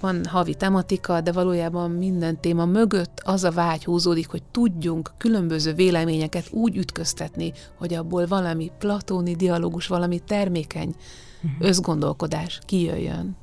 [0.00, 5.72] Van havi tematika, de valójában minden téma mögött az a vágy húzódik, hogy tudjunk különböző
[5.72, 10.94] véleményeket úgy ütköztetni, hogy abból valami platóni dialógus, valami termékeny
[11.42, 11.68] uh-huh.
[11.68, 13.36] összgondolkodás kijöjjön.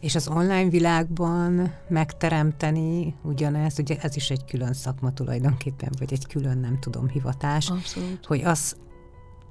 [0.00, 6.26] És az online világban megteremteni ugyanezt, ugye ez is egy külön szakma tulajdonképpen, vagy egy
[6.26, 8.26] külön, nem tudom, hivatás, Abszolút.
[8.26, 8.76] hogy az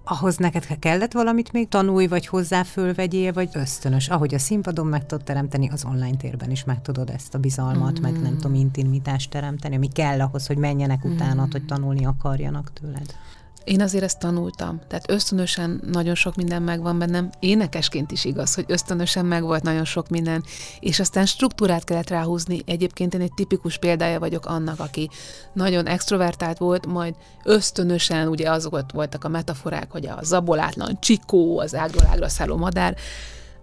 [0.06, 4.10] ahhoz neked kellett valamit még tanulj, vagy hozzá fölvegyél, vagy ösztönös.
[4.10, 8.00] Ahogy a színpadon meg tudod teremteni, az online térben is meg tudod ezt a bizalmat,
[8.00, 8.02] mm.
[8.02, 11.12] meg nem tudom, intimitást teremteni, ami kell ahhoz, hogy menjenek mm.
[11.12, 13.16] utána, hogy tanulni akarjanak tőled.
[13.66, 18.66] Én azért ezt tanultam, tehát ösztönösen nagyon sok minden megvan bennem, énekesként is igaz, hogy
[18.68, 20.44] ösztönösen megvolt nagyon sok minden,
[20.80, 22.62] és aztán struktúrát kellett ráhúzni.
[22.66, 25.10] Egyébként én egy tipikus példája vagyok annak, aki
[25.54, 31.76] nagyon extrovertált volt, majd ösztönösen, ugye azok voltak a metaforák, hogy a zabolátlan csikó, az
[31.76, 32.96] ágról ágra szálló madár,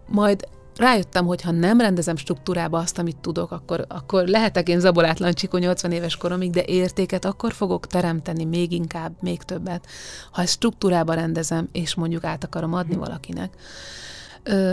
[0.06, 5.32] majd rájöttem, hogy ha nem rendezem struktúrába azt, amit tudok, akkor, akkor lehetek én zabolátlan
[5.32, 9.86] csikó 80 éves koromig, de értéket akkor fogok teremteni még inkább, még többet,
[10.30, 13.54] ha ezt struktúrába rendezem, és mondjuk át akarom adni valakinek.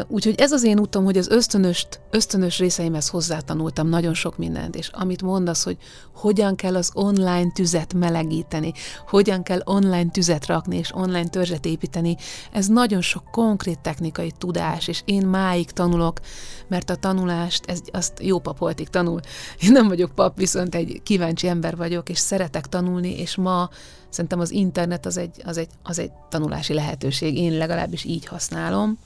[0.08, 4.88] Úgyhogy ez az én utam, hogy az ösztönöst, ösztönös részeimhez hozzátanultam nagyon sok mindent, és
[4.94, 5.78] amit mondasz, hogy
[6.14, 8.74] hogyan kell az online tüzet melegíteni,
[9.08, 12.16] hogyan kell online tüzet rakni, és online törzset építeni,
[12.52, 16.20] ez nagyon sok konkrét technikai tudás, és én máig tanulok,
[16.68, 19.20] mert a tanulást, ez, azt jó pap tanul.
[19.62, 23.70] Én nem vagyok pap, viszont egy kíváncsi ember vagyok, és szeretek tanulni, és ma
[24.10, 27.38] szerintem az internet az egy, az egy, az egy tanulási lehetőség.
[27.38, 28.98] Én legalábbis így használom.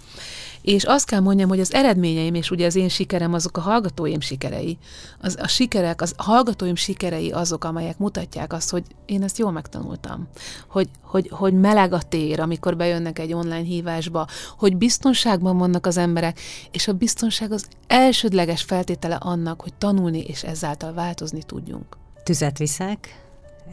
[0.63, 4.19] És azt kell mondjam, hogy az eredményeim, és ugye az én sikerem, azok a hallgatóim
[4.19, 4.77] sikerei.
[5.21, 10.27] Az, a sikerek, az hallgatóim sikerei azok, amelyek mutatják azt, hogy én ezt jól megtanultam.
[10.67, 15.97] Hogy, hogy, hogy meleg a tér, amikor bejönnek egy online hívásba, hogy biztonságban vannak az
[15.97, 16.39] emberek,
[16.71, 21.97] és a biztonság az elsődleges feltétele annak, hogy tanulni és ezáltal változni tudjunk.
[22.23, 23.23] Tüzet viszek,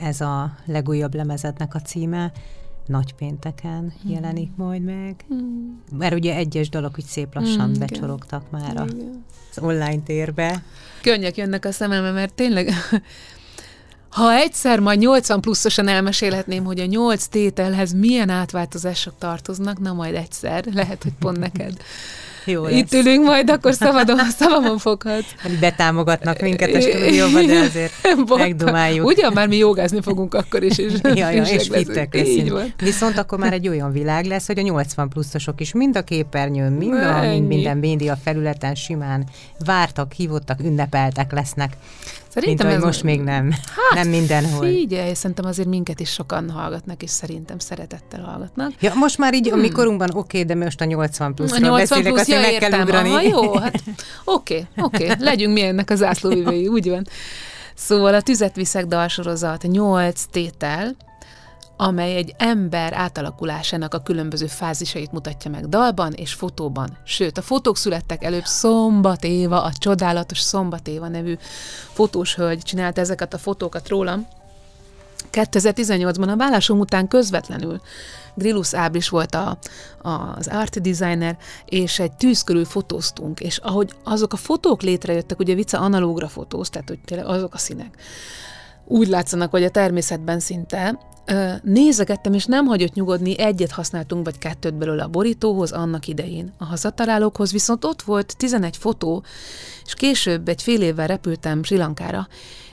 [0.00, 2.32] ez a legújabb lemezednek a címe
[2.90, 4.12] nagypénteken hmm.
[4.12, 5.24] jelenik majd meg.
[5.28, 5.82] Hmm.
[5.98, 8.86] Mert ugye egyes dalok úgy szép lassan hmm, becsorogtak már a,
[9.50, 10.62] az online térbe.
[11.02, 12.72] Könnyek jönnek a szemembe, mert tényleg
[14.10, 20.14] ha egyszer majd 80 pluszosan elmesélhetném, hogy a 8 tételhez milyen átváltozások tartoznak, na majd
[20.14, 21.76] egyszer, lehet, hogy pont neked.
[22.50, 22.72] Jó lesz.
[22.72, 25.24] Itt ülünk majd, akkor szabadon, szabadon foghat.
[25.60, 27.92] Betámogatnak minket a stúdióban, de azért
[28.36, 29.06] megdumáljuk.
[29.06, 32.62] Ugyan már mi jogázni fogunk akkor is, és, ja, ja, és fittek leszünk.
[32.76, 36.72] Viszont akkor már egy olyan világ lesz, hogy a 80 pluszosok is mind a képernyőn,
[36.72, 39.24] mind a, mind minden média felületen simán
[39.64, 41.76] vártak, hívottak, ünnepeltek lesznek.
[42.34, 43.50] Szerintem Mint, ez most még nem.
[43.50, 44.66] Hát, nem mindenhol.
[44.66, 48.72] Figyelj, szerintem azért minket is sokan hallgatnak, és szerintem szeretettel hallgatnak.
[48.80, 49.58] Ja, most már így hmm.
[49.58, 52.52] a mikorunkban oké, okay, de most a 80 pluszról a 80 beszélek, plusz, ja, meg
[52.52, 53.08] értem, kell ugrani.
[53.08, 53.82] Aha, jó, hát
[54.24, 55.24] oké, okay, oké, okay.
[55.24, 57.06] legyünk mi ennek az ászlóvivői, úgy van.
[57.74, 60.96] Szóval a Tüzet Viszek dalsorozat 8 tétel,
[61.80, 66.96] amely egy ember átalakulásának a különböző fázisait mutatja meg dalban és fotóban.
[67.04, 71.36] Sőt, a fotók születtek előbb Szombat Éva, a csodálatos Szombat Éva nevű
[71.92, 74.26] fotós hölgy csinálta ezeket a fotókat rólam.
[75.32, 77.80] 2018-ban a vállásom után közvetlenül
[78.34, 79.58] Grillus Ábris volt a,
[80.02, 85.38] a, az art designer, és egy tűz körül fotóztunk, és ahogy azok a fotók létrejöttek,
[85.38, 87.96] ugye Vica analógra fotóz, tehát hogy tényleg azok a színek,
[88.84, 90.98] úgy látszanak, hogy a természetben szinte,
[91.62, 96.52] nézegettem, és nem hagyott nyugodni, egyet használtunk, vagy kettőt belőle a borítóhoz annak idején.
[96.58, 99.22] A hazatalálókhoz viszont ott volt 11 fotó,
[99.84, 102.28] és később egy fél évvel repültem Sri Lankára,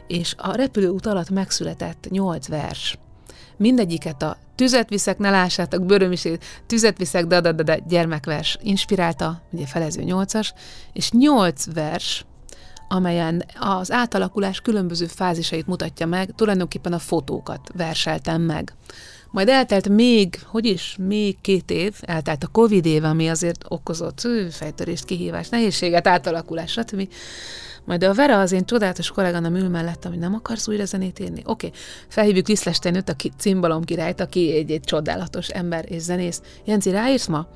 [0.07, 2.97] és a repülőút alatt megszületett 8 vers.
[3.57, 9.41] Mindegyiket a Tüzet viszek, ne lássátok, bőrömisét, Tüzet viszek, da, da, da, da, gyermekvers inspirálta,
[9.51, 10.53] ugye felező nyolcas,
[10.93, 12.25] és nyolc vers
[12.87, 18.73] amelyen az átalakulás különböző fázisait mutatja meg, tulajdonképpen a fotókat verseltem meg.
[19.31, 24.27] Majd eltelt még, hogy is, még két év, eltelt a Covid év, ami azért okozott
[24.51, 27.09] fejtörést, kihívást, nehézséget, átalakulás, stb.
[27.87, 31.41] Majd a Vera az én csodálatos kolléganám ül mellettem, hogy nem akarsz újra zenét írni?
[31.45, 31.79] Oké, okay.
[32.07, 36.41] felhívjuk Lisztesteinőt, a cimbalom királyt, aki egy, egy csodálatos ember és zenész.
[36.65, 37.47] Jenci, ráírsz ma?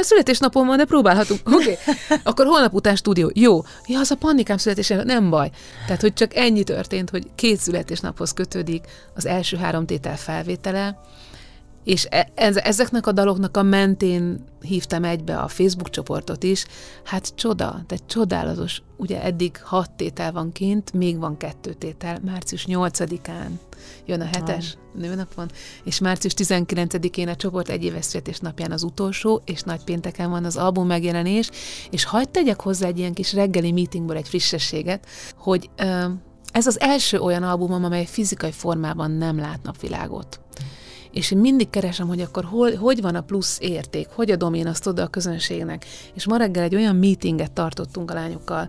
[0.00, 1.40] Születésnapom van, de próbálhatunk.
[1.44, 2.18] Oké, okay.
[2.24, 3.30] akkor holnap után stúdió.
[3.34, 3.62] Jó.
[3.86, 5.50] Ja, az a panikám születése, nem baj.
[5.86, 11.00] Tehát, hogy csak ennyi történt, hogy két születésnaphoz kötődik az első három tétel felvétele,
[11.84, 16.66] és e- ezeknek a daloknak a mentén hívtam egybe a Facebook csoportot is.
[17.04, 18.82] Hát csoda, de csodálatos.
[18.96, 22.20] Ugye eddig hat tétel van kint, még van kettő tétel.
[22.24, 23.50] Március 8-án
[24.06, 25.00] jön a hetes ah.
[25.00, 25.50] nőnapon,
[25.84, 30.86] és március 19-én a csoport egyéves születésnapján az utolsó, és nagy pénteken van az album
[30.86, 31.50] megjelenés,
[31.90, 35.70] és hagyd tegyek hozzá egy ilyen kis reggeli meetingből egy frissességet, hogy
[36.52, 40.40] ez az első olyan albumom, amely fizikai formában nem lát napvilágot
[41.12, 44.66] és én mindig keresem, hogy akkor hol, hogy van a plusz érték, hogy adom én
[44.66, 45.84] azt oda a közönségnek.
[46.14, 48.68] És ma reggel egy olyan meetinget tartottunk a lányokkal,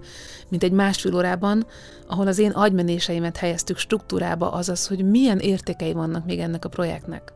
[0.50, 1.66] mint egy másfél órában,
[2.08, 7.34] ahol az én agymenéseimet helyeztük struktúrába, azaz, hogy milyen értékei vannak még ennek a projektnek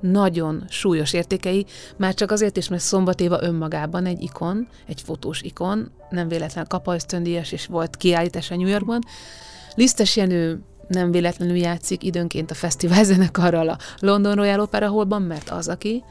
[0.00, 5.90] nagyon súlyos értékei, már csak azért is, mert Szombatéva önmagában egy ikon, egy fotós ikon,
[6.10, 9.00] nem véletlen kapajsztöndíjas, és volt kiállítás a New Yorkban.
[9.74, 15.50] Lisztes Jenő nem véletlenül játszik időnként a fesztivál zenekarral a London Royal Opera Hallban, mert
[15.50, 16.04] az, aki.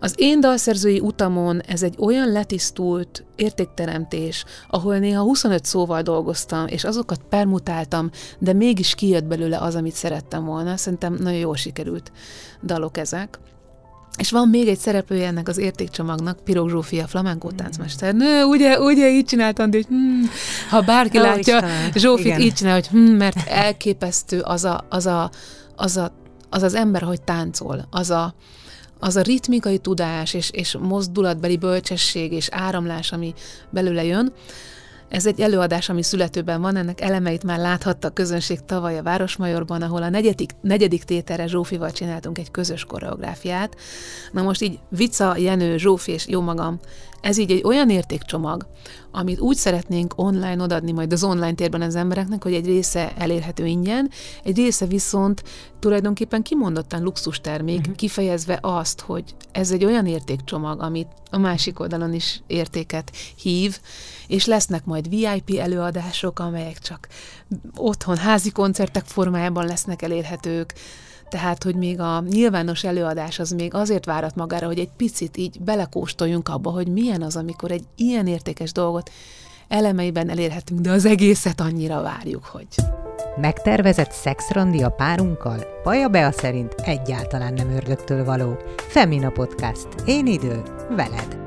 [0.00, 6.84] Az én dalszerzői utamon ez egy olyan letisztult értékteremtés, ahol néha 25 szóval dolgoztam, és
[6.84, 10.76] azokat permutáltam, de mégis kijött belőle az, amit szerettem volna.
[10.76, 12.12] Szerintem nagyon jól sikerült
[12.62, 13.38] dalok ezek.
[14.18, 18.14] És van még egy szereplője ennek az értékcsomagnak, Pirog Zsófia, flamenkó táncmester.
[18.14, 20.30] Nő, ugye, ugye így csináltam, de hmm,
[20.70, 21.90] ha bárki Ó, látja, Istenem.
[21.94, 22.40] Zsófit Igen.
[22.40, 25.30] így csinál, hogy hmm, mert elképesztő az a, az, a,
[25.76, 26.12] az, a,
[26.50, 28.34] az az ember, hogy táncol, az a,
[28.98, 33.34] az a ritmikai tudás és, és mozdulatbeli bölcsesség és áramlás, ami
[33.70, 34.32] belőle jön,
[35.14, 39.82] ez egy előadás, ami születőben van, ennek elemeit már láthatta a közönség tavaly a Városmajorban,
[39.82, 43.76] ahol a negyedik, negyedik tételre Zsófival csináltunk egy közös koreográfiát.
[44.32, 46.80] Na most így Vica, Jenő, Zsófi és jó magam,
[47.20, 48.66] ez így egy olyan értékcsomag,
[49.10, 53.66] amit úgy szeretnénk online odadni majd az online térben az embereknek, hogy egy része elérhető
[53.66, 54.10] ingyen,
[54.42, 55.42] egy része viszont
[55.78, 57.94] tulajdonképpen kimondottan luxus termék, uh-huh.
[57.94, 63.78] kifejezve azt, hogy ez egy olyan értékcsomag, amit a másik oldalon is értéket hív,
[64.34, 67.08] és lesznek majd VIP előadások, amelyek csak
[67.76, 70.74] otthon házi koncertek formájában lesznek elérhetők,
[71.28, 75.60] tehát, hogy még a nyilvános előadás az még azért várat magára, hogy egy picit így
[75.60, 79.10] belekóstoljunk abba, hogy milyen az, amikor egy ilyen értékes dolgot
[79.68, 82.66] elemeiben elérhetünk, de az egészet annyira várjuk, hogy...
[83.40, 85.58] Megtervezett szexrandi a párunkkal?
[85.82, 88.56] Paja Bea szerint egyáltalán nem ördögtől való.
[88.76, 89.88] Femina Podcast.
[90.04, 90.62] Én idő,
[90.96, 91.42] veled.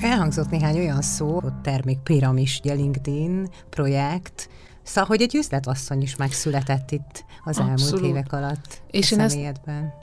[0.00, 4.48] Elhangzott néhány olyan szó, hogy termékpiramis, ugye LinkedIn projekt,
[4.86, 7.80] Szóval, hogy egy üzletasszony is megszületett itt az Abszolút.
[7.80, 9.38] elmúlt évek alatt És én ezt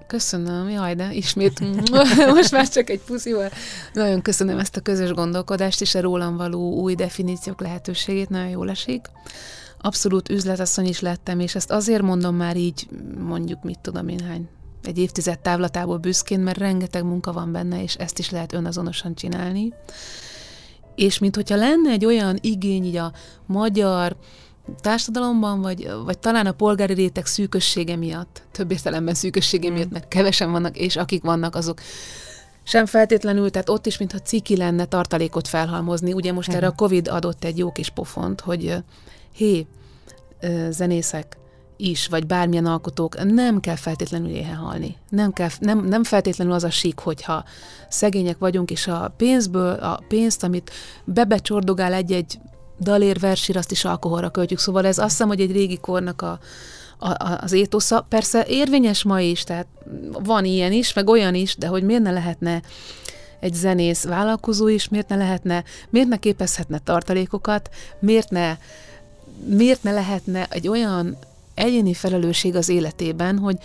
[0.07, 1.59] köszönöm, jaj, de ismét
[2.35, 3.49] most már csak egy puszival.
[3.93, 8.69] Nagyon köszönöm ezt a közös gondolkodást és a rólam való új definíciók lehetőségét, nagyon jól
[8.69, 9.07] esik.
[9.79, 12.87] Abszolút üzletasszony is lettem, és ezt azért mondom már így,
[13.19, 14.49] mondjuk mit tudom én hány,
[14.87, 19.73] egy évtized távlatából büszkén, mert rengeteg munka van benne, és ezt is lehet önazonosan csinálni.
[20.95, 23.13] És mint hogyha lenne egy olyan igény így a
[23.45, 24.15] magyar
[24.81, 30.51] társadalomban, vagy, vagy talán a polgári réteg szűkössége miatt, több értelemben szűkössége miatt, mert kevesen
[30.51, 31.81] vannak, és akik vannak, azok
[32.63, 36.13] sem feltétlenül, tehát ott is, mintha ciki lenne tartalékot felhalmozni.
[36.13, 38.75] Ugye most erre a Covid adott egy jó kis pofont, hogy
[39.33, 39.67] hé,
[40.69, 41.37] zenészek
[41.83, 44.95] is, vagy bármilyen alkotók, nem kell feltétlenül éhen halni.
[45.09, 47.43] Nem, kell, nem, nem feltétlenül az a sík, hogyha
[47.89, 50.71] szegények vagyunk, és a pénzből, a pénzt, amit
[51.05, 52.39] bebecsordogál egy-egy
[52.79, 54.59] dalér versir, azt is alkoholra költjük.
[54.59, 56.39] Szóval ez azt hiszem, hogy egy régi kornak a,
[56.99, 58.05] a, az étosza.
[58.09, 59.67] Persze érvényes ma is, tehát
[60.23, 62.61] van ilyen is, meg olyan is, de hogy miért ne lehetne
[63.39, 67.69] egy zenész vállalkozó is, miért ne lehetne, miért ne képezhetne tartalékokat,
[67.99, 68.57] miért ne,
[69.45, 71.17] miért ne lehetne egy olyan
[71.53, 73.57] egyéni felelősség az életében, hogy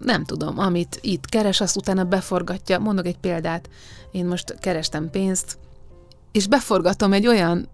[0.00, 2.78] nem tudom, amit itt keres, azt utána beforgatja.
[2.78, 3.68] Mondok egy példát.
[4.10, 5.58] Én most kerestem pénzt,
[6.32, 7.68] és beforgatom egy olyan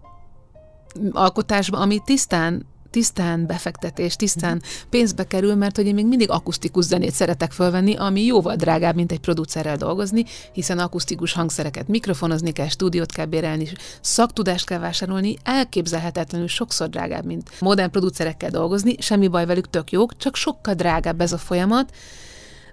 [1.11, 7.13] alkotásba, ami tisztán tisztán befektetés, tisztán pénzbe kerül, mert hogy én még mindig akusztikus zenét
[7.13, 13.11] szeretek fölvenni, ami jóval drágább, mint egy producerrel dolgozni, hiszen akusztikus hangszereket mikrofonozni kell, stúdiót
[13.11, 13.67] kell bérelni,
[14.01, 20.17] szaktudást kell vásárolni, elképzelhetetlenül sokszor drágább, mint modern producerekkel dolgozni, semmi baj velük, tök jók,
[20.17, 21.93] csak sokkal drágább ez a folyamat,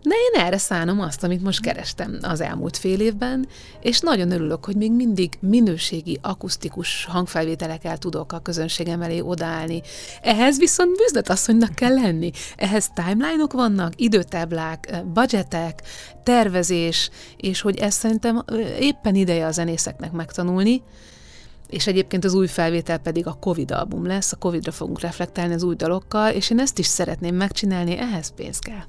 [0.09, 3.49] de én erre szánom azt, amit most kerestem az elmúlt fél évben,
[3.81, 9.83] és nagyon örülök, hogy még mindig minőségi, akusztikus hangfelvételekkel tudok a közönségem elé odaállni.
[10.23, 12.31] Ehhez viszont büzdetasszonynak kell lenni.
[12.57, 15.83] Ehhez timeline-ok vannak, időtáblák, budgetek,
[16.23, 18.45] tervezés, és hogy ezt szerintem
[18.81, 20.83] éppen ideje a zenészeknek megtanulni,
[21.69, 25.63] és egyébként az új felvétel pedig a Covid album lesz, a Covidra fogunk reflektálni az
[25.63, 28.85] új dalokkal, és én ezt is szeretném megcsinálni, ehhez pénz kell.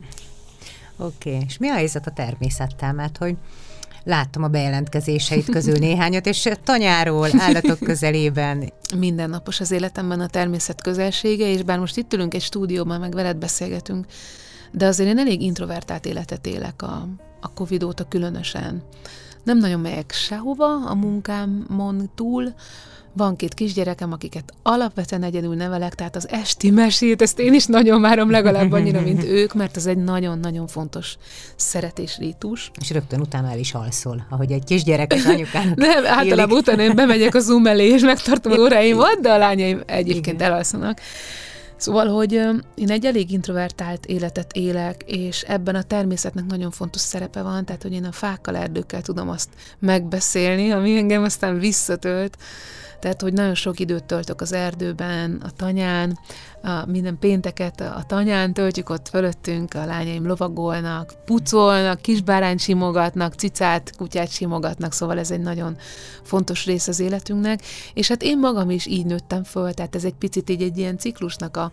[0.97, 1.45] Oké, okay.
[1.47, 2.93] és mi a helyzet a természettel?
[2.93, 3.35] Mert hogy
[4.03, 8.73] láttam a bejelentkezéseit közül néhányat, és tanyáról, állatok közelében.
[8.97, 13.37] Mindennapos az életemben a természet közelsége, és bár most itt ülünk egy stúdióban, meg veled
[13.37, 14.05] beszélgetünk,
[14.71, 17.07] de azért én elég introvertált életet élek a,
[17.41, 18.83] a Covid óta különösen.
[19.43, 22.53] Nem nagyon megyek sehova a munkámon túl,
[23.18, 28.01] van két kisgyerekem, akiket alapvetően egyedül nevelek, tehát az esti mesét, ezt én is nagyon
[28.01, 31.18] várom legalább annyira, mint ők, mert ez egy nagyon-nagyon fontos
[31.55, 32.72] szeretésrítus.
[32.80, 35.74] És rögtön utána el is alszol, ahogy egy kisgyerek az anyukán.
[35.76, 39.82] Nem, általában utána én bemegyek a Zoom elé, és megtartom az óráimat, de a lányaim
[39.86, 40.51] egyébként Igen.
[40.51, 40.99] elalszanak.
[41.78, 42.32] Szóval, hogy
[42.76, 47.82] én egy elég introvertált életet élek, és ebben a természetnek nagyon fontos szerepe van, tehát,
[47.82, 49.49] hogy én a fákkal, erdőkkel tudom azt
[49.80, 52.38] megbeszélni, ami engem aztán visszatölt,
[52.99, 56.19] tehát, hogy nagyon sok időt töltök az erdőben, a tanyán,
[56.63, 63.95] a minden pénteket a tanyán töltjük ott fölöttünk, a lányaim lovagolnak, pucolnak, kisbárányt simogatnak, cicát,
[63.97, 65.77] kutyát simogatnak, szóval ez egy nagyon
[66.23, 67.61] fontos rész az életünknek,
[67.93, 70.97] és hát én magam is így nőttem föl, tehát ez egy picit így egy ilyen
[70.97, 71.71] ciklusnak a,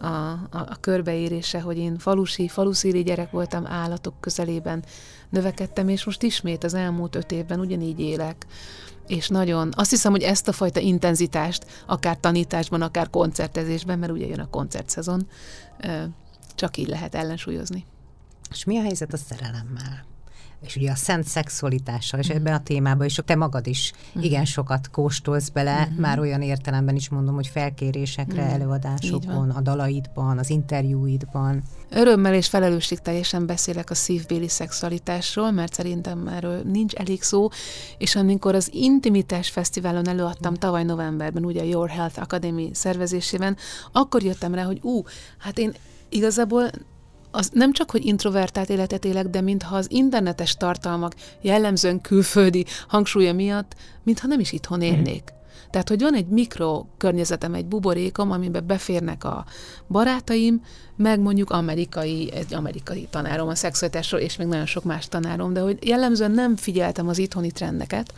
[0.00, 4.84] a, a, a körbeérése, hogy én falusi, faluszíri gyerek voltam állatok közelében,
[5.30, 8.46] növekedtem, és most ismét az elmúlt öt évben ugyanígy élek
[9.06, 14.26] és nagyon, azt hiszem, hogy ezt a fajta intenzitást, akár tanításban, akár koncertezésben, mert ugye
[14.26, 15.28] jön a koncertszezon,
[16.54, 17.84] csak így lehet ellensúlyozni.
[18.50, 20.04] És mi a helyzet a szerelemmel?
[20.64, 24.24] És ugye a szent szexualitással, és ebben a témában is te magad is uh-huh.
[24.24, 25.98] igen sokat kóstolsz bele, uh-huh.
[25.98, 28.54] már olyan értelemben is mondom, hogy felkérésekre, uh-huh.
[28.54, 31.62] előadásokon, a dalaidban, az interjúidban.
[31.90, 37.48] Örömmel és felelősség teljesen beszélek a szívbéli szexualitásról, mert szerintem erről nincs elég szó,
[37.98, 43.56] és amikor az Intimitás Fesztiválon előadtam tavaly novemberben, ugye a Your Health Academy szervezésében,
[43.92, 45.02] akkor jöttem rá, hogy ú,
[45.38, 45.72] hát én
[46.08, 46.70] igazából
[47.34, 53.32] az nem csak, hogy introvertált életet élek, de mintha az internetes tartalmak jellemzően külföldi hangsúlya
[53.32, 54.86] miatt, mintha nem is itthon mhm.
[54.86, 55.32] élnék.
[55.70, 59.44] Tehát, hogy van egy mikro környezetem, egy buborékom, amiben beférnek a
[59.88, 60.62] barátaim,
[60.96, 65.60] meg mondjuk amerikai, egy amerikai tanárom a szexualitásról, és még nagyon sok más tanárom, de
[65.60, 68.14] hogy jellemzően nem figyeltem az itthoni trendeket,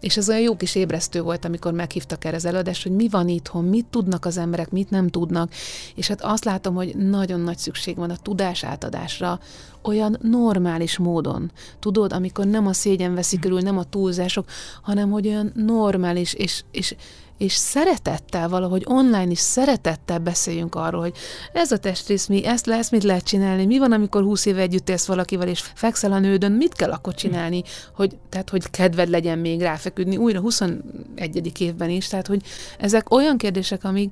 [0.00, 3.28] és ez olyan jó kis ébresztő volt, amikor meghívtak erre az előadást, hogy mi van
[3.28, 5.52] itthon, mit tudnak az emberek, mit nem tudnak,
[5.94, 9.40] és hát azt látom, hogy nagyon nagy szükség van a tudás átadásra,
[9.82, 11.50] olyan normális módon.
[11.78, 14.48] Tudod, amikor nem a szégyen veszi körül, nem a túlzások,
[14.82, 16.94] hanem hogy olyan normális és, és
[17.38, 21.16] és szeretettel valahogy online is szeretettel beszéljünk arról, hogy
[21.52, 24.88] ez a testrész mi, ezt lesz, mit lehet csinálni, mi van, amikor húsz éve együtt
[24.88, 27.62] élsz valakivel, és fekszel a nődön, mit kell akkor csinálni,
[27.94, 31.60] hogy, tehát, hogy kedved legyen még ráfeküdni újra 21.
[31.60, 32.42] évben is, tehát, hogy
[32.78, 34.10] ezek olyan kérdések, amik,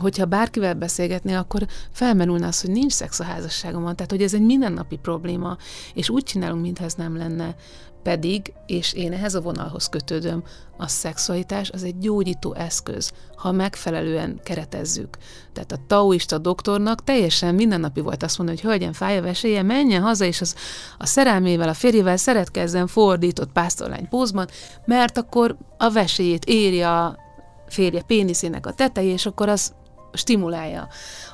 [0.00, 4.44] hogyha bárkivel beszélgetné, akkor felmerülne az, hogy nincs szex a házasságomban, tehát hogy ez egy
[4.44, 5.56] mindennapi probléma,
[5.94, 7.54] és úgy csinálunk, mintha ez nem lenne.
[8.02, 10.42] Pedig, és én ehhez a vonalhoz kötődöm,
[10.76, 15.16] a szexualitás az egy gyógyító eszköz, ha megfelelően keretezzük.
[15.52, 20.02] Tehát a taoista doktornak teljesen mindennapi volt azt mondani, hogy hölgyen fáj a veséje, menjen
[20.02, 20.54] haza, és az
[20.98, 24.48] a szerelmével, a férjével szeretkezzen fordított pásztorlány pózban,
[24.84, 27.18] mert akkor a veséjét éri a
[27.68, 29.72] férje péniszének a tetejé, és akkor az
[30.16, 30.88] stimulálja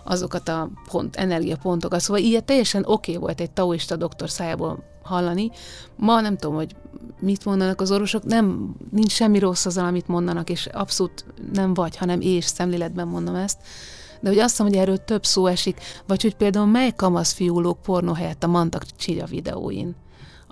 [0.05, 2.01] azokat a pont, energiapontokat.
[2.01, 5.51] Szóval ilyet teljesen oké okay volt egy taoista doktor szájából hallani.
[5.97, 6.77] Ma nem tudom, hogy
[7.21, 11.97] mit mondanak az orvosok, nem, nincs semmi rossz azzal, amit mondanak, és abszolút nem vagy,
[11.97, 13.59] hanem és szemléletben mondom ezt.
[14.21, 17.83] De hogy azt hiszem, hogy erről több szó esik, vagy hogy például mely kamasz fiúlók
[17.83, 19.97] pornó helyett a Mantak Csilya videóin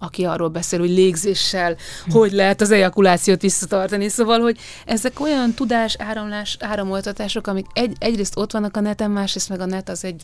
[0.02, 1.76] aki arról beszél, hogy légzéssel
[2.10, 4.08] hogy lehet az ejakulációt visszatartani.
[4.08, 9.48] Szóval, hogy ezek olyan tudás, áramlás, áramoltatások, amik egy, egyrészt ott vannak a neten, másrészt
[9.48, 10.22] meg a net az egy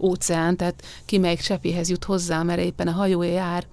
[0.00, 3.64] óceán, tehát ki melyik csepéhez jut hozzá, mert éppen a hajója jár,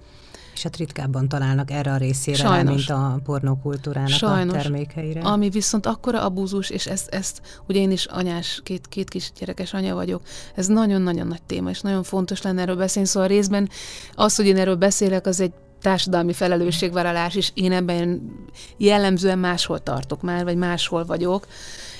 [0.58, 2.74] és hát ritkábban találnak erre a részére, Sajnos.
[2.74, 4.54] mint a pornókultúrának Sajnos.
[4.54, 5.20] a termékeire.
[5.20, 9.72] Ami viszont akkora abúzus, és ezt, ezt ugye én is anyás, két, két kis gyerekes
[9.74, 10.22] anya vagyok,
[10.54, 13.68] ez nagyon-nagyon nagy téma, és nagyon fontos lenne erről beszélni, szóval részben
[14.14, 18.32] az, hogy én erről beszélek, az egy társadalmi felelősségvállalás, és én ebben
[18.76, 21.46] jellemzően máshol tartok már, vagy máshol vagyok,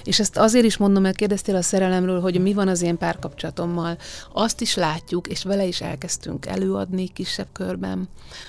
[0.09, 3.97] és ezt azért is mondom, mert kérdeztél a szerelemről, hogy mi van az én párkapcsolatommal.
[4.33, 8.09] Azt is látjuk, és vele is elkezdtünk előadni kisebb körben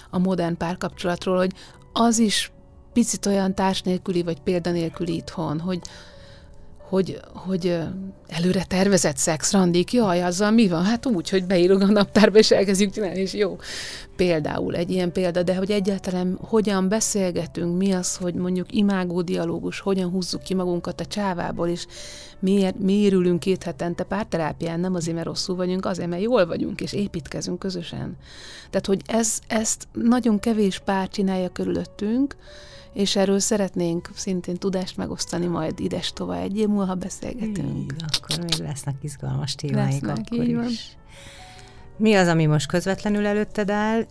[0.09, 1.53] a modern párkapcsolatról, hogy
[1.93, 2.51] az is
[2.93, 5.79] picit olyan társ nélküli, vagy példanélküli itthon, hogy,
[6.89, 7.79] hogy, hogy
[8.27, 10.83] előre tervezett szexrandik, jaj, azzal mi van?
[10.83, 13.57] Hát úgy, hogy beírok a naptárba, és elkezdjük csinálni, és jó.
[14.15, 19.79] Például egy ilyen példa, de hogy egyáltalán hogyan beszélgetünk, mi az, hogy mondjuk imágó dialógus,
[19.79, 21.85] hogyan húzzuk ki magunkat a csávából, és
[22.39, 26.81] miért, mi ürülünk két hetente párterápián, nem azért, mert rosszul vagyunk, azért, mert jól vagyunk,
[26.81, 28.17] és építkezünk közösen.
[28.69, 32.35] Tehát, hogy ez, ezt nagyon kevés pár csinálja körülöttünk,
[32.93, 37.91] és erről szeretnénk szintén tudást megosztani majd ides tovább egy év múlva beszélgetünk.
[37.93, 40.55] Így, akkor még lesznek izgalmas témáink lesznek, akkor is.
[40.55, 40.71] Van.
[41.97, 44.05] Mi az, ami most közvetlenül előtted áll?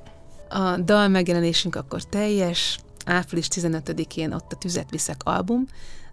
[0.48, 5.66] A dal megjelenésünk akkor teljes, április 15-én ott a Tüzet Viszek album,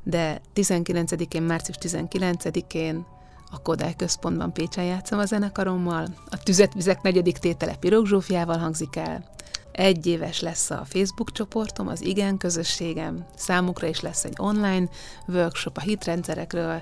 [0.03, 3.05] de 19-én, március 19-én
[3.51, 8.95] a Kodály Központban Pécsen játszom a zenekarommal, a Tüzet Vizek negyedik tétele Pirog Zsófiával hangzik
[8.95, 9.36] el,
[9.76, 14.89] egy éves lesz a Facebook csoportom, az Igen közösségem, számukra is lesz egy online
[15.28, 16.82] workshop a hitrendszerekről,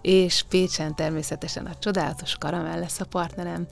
[0.00, 3.66] és Pécsen természetesen a csodálatos Karamell lesz a partnerem,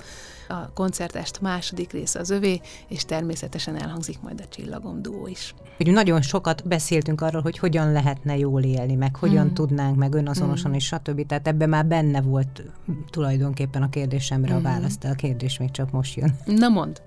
[0.49, 5.55] a koncertest második része az övé, és természetesen elhangzik majd a Csillagom duó is.
[5.79, 9.53] Úgy nagyon sokat beszéltünk arról, hogy hogyan lehetne jól élni, meg hogyan mm.
[9.53, 10.75] tudnánk, meg önazonosan, mm.
[10.75, 11.27] és stb.
[11.27, 12.63] Tehát ebben már benne volt
[13.11, 14.57] tulajdonképpen a kérdésemre mm.
[14.57, 16.37] a választ, a kérdés még csak most jön.
[16.45, 17.03] Na mond.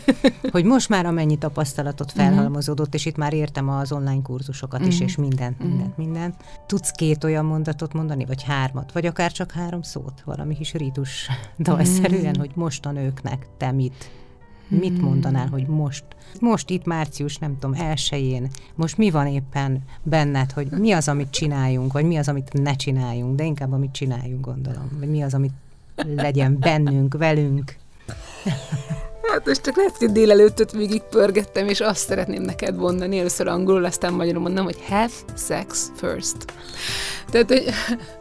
[0.50, 2.24] hogy most már amennyi tapasztalatot mhm.
[2.24, 4.86] felhalmozódott, és itt már értem az online kurzusokat mm.
[4.86, 6.04] is, és mindent, mindent, mm.
[6.04, 6.34] mindent.
[6.66, 11.28] Tudsz két olyan mondatot mondani, vagy hármat, vagy akár csak három szót, valami kis rítus
[11.58, 12.40] dalszerűen, mm.
[12.40, 14.10] hogy most a nőknek te mit,
[14.68, 15.06] mit hmm.
[15.06, 16.04] mondanál, hogy most,
[16.40, 21.30] most itt március, nem tudom, elsőjén, most mi van éppen benned, hogy mi az, amit
[21.30, 25.34] csináljunk, vagy mi az, amit ne csináljunk, de inkább amit csináljunk, gondolom, vagy mi az,
[25.34, 25.52] amit
[26.16, 27.76] legyen bennünk, velünk.
[29.32, 33.84] Hát most csak lehet, hogy délelőttöt végig pörgettem, és azt szeretném neked mondani, először angolul,
[33.84, 36.36] aztán magyarul mondom, hogy have sex first.
[37.30, 37.64] Tehát, hogy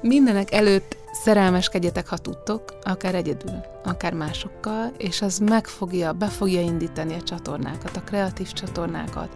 [0.02, 6.62] mindenek előtt szerelmeskedjetek, ha tudtok, akár egyedül, akár másokkal, és az meg fogja, be fogja
[6.62, 9.30] indítani a csatornákat, a kreatív csatornákat,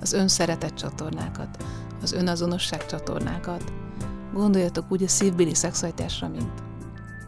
[0.00, 1.64] az önszeretet csatornákat,
[2.02, 3.72] az önazonosság csatornákat.
[4.32, 6.62] Gondoljatok úgy a szívbéli szexualitásra, mint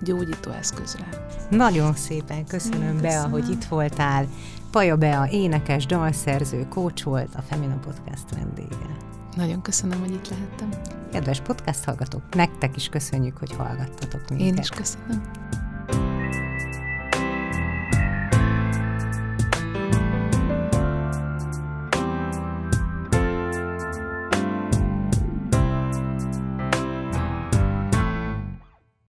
[0.01, 1.09] gyógyító eszközre.
[1.51, 3.01] Nagyon szépen köszönöm, köszönöm.
[3.01, 4.27] Bea, hogy itt voltál.
[4.71, 9.17] Paja Bea, énekes, dalszerző, coach volt, a Femina Podcast vendége.
[9.37, 10.69] Nagyon köszönöm, hogy itt lehettem.
[11.13, 14.47] Kedves podcast hallgatók, nektek is köszönjük, hogy hallgattatok minket.
[14.47, 15.23] Én is köszönöm.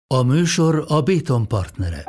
[0.07, 2.05] A műsor a Béton partnere.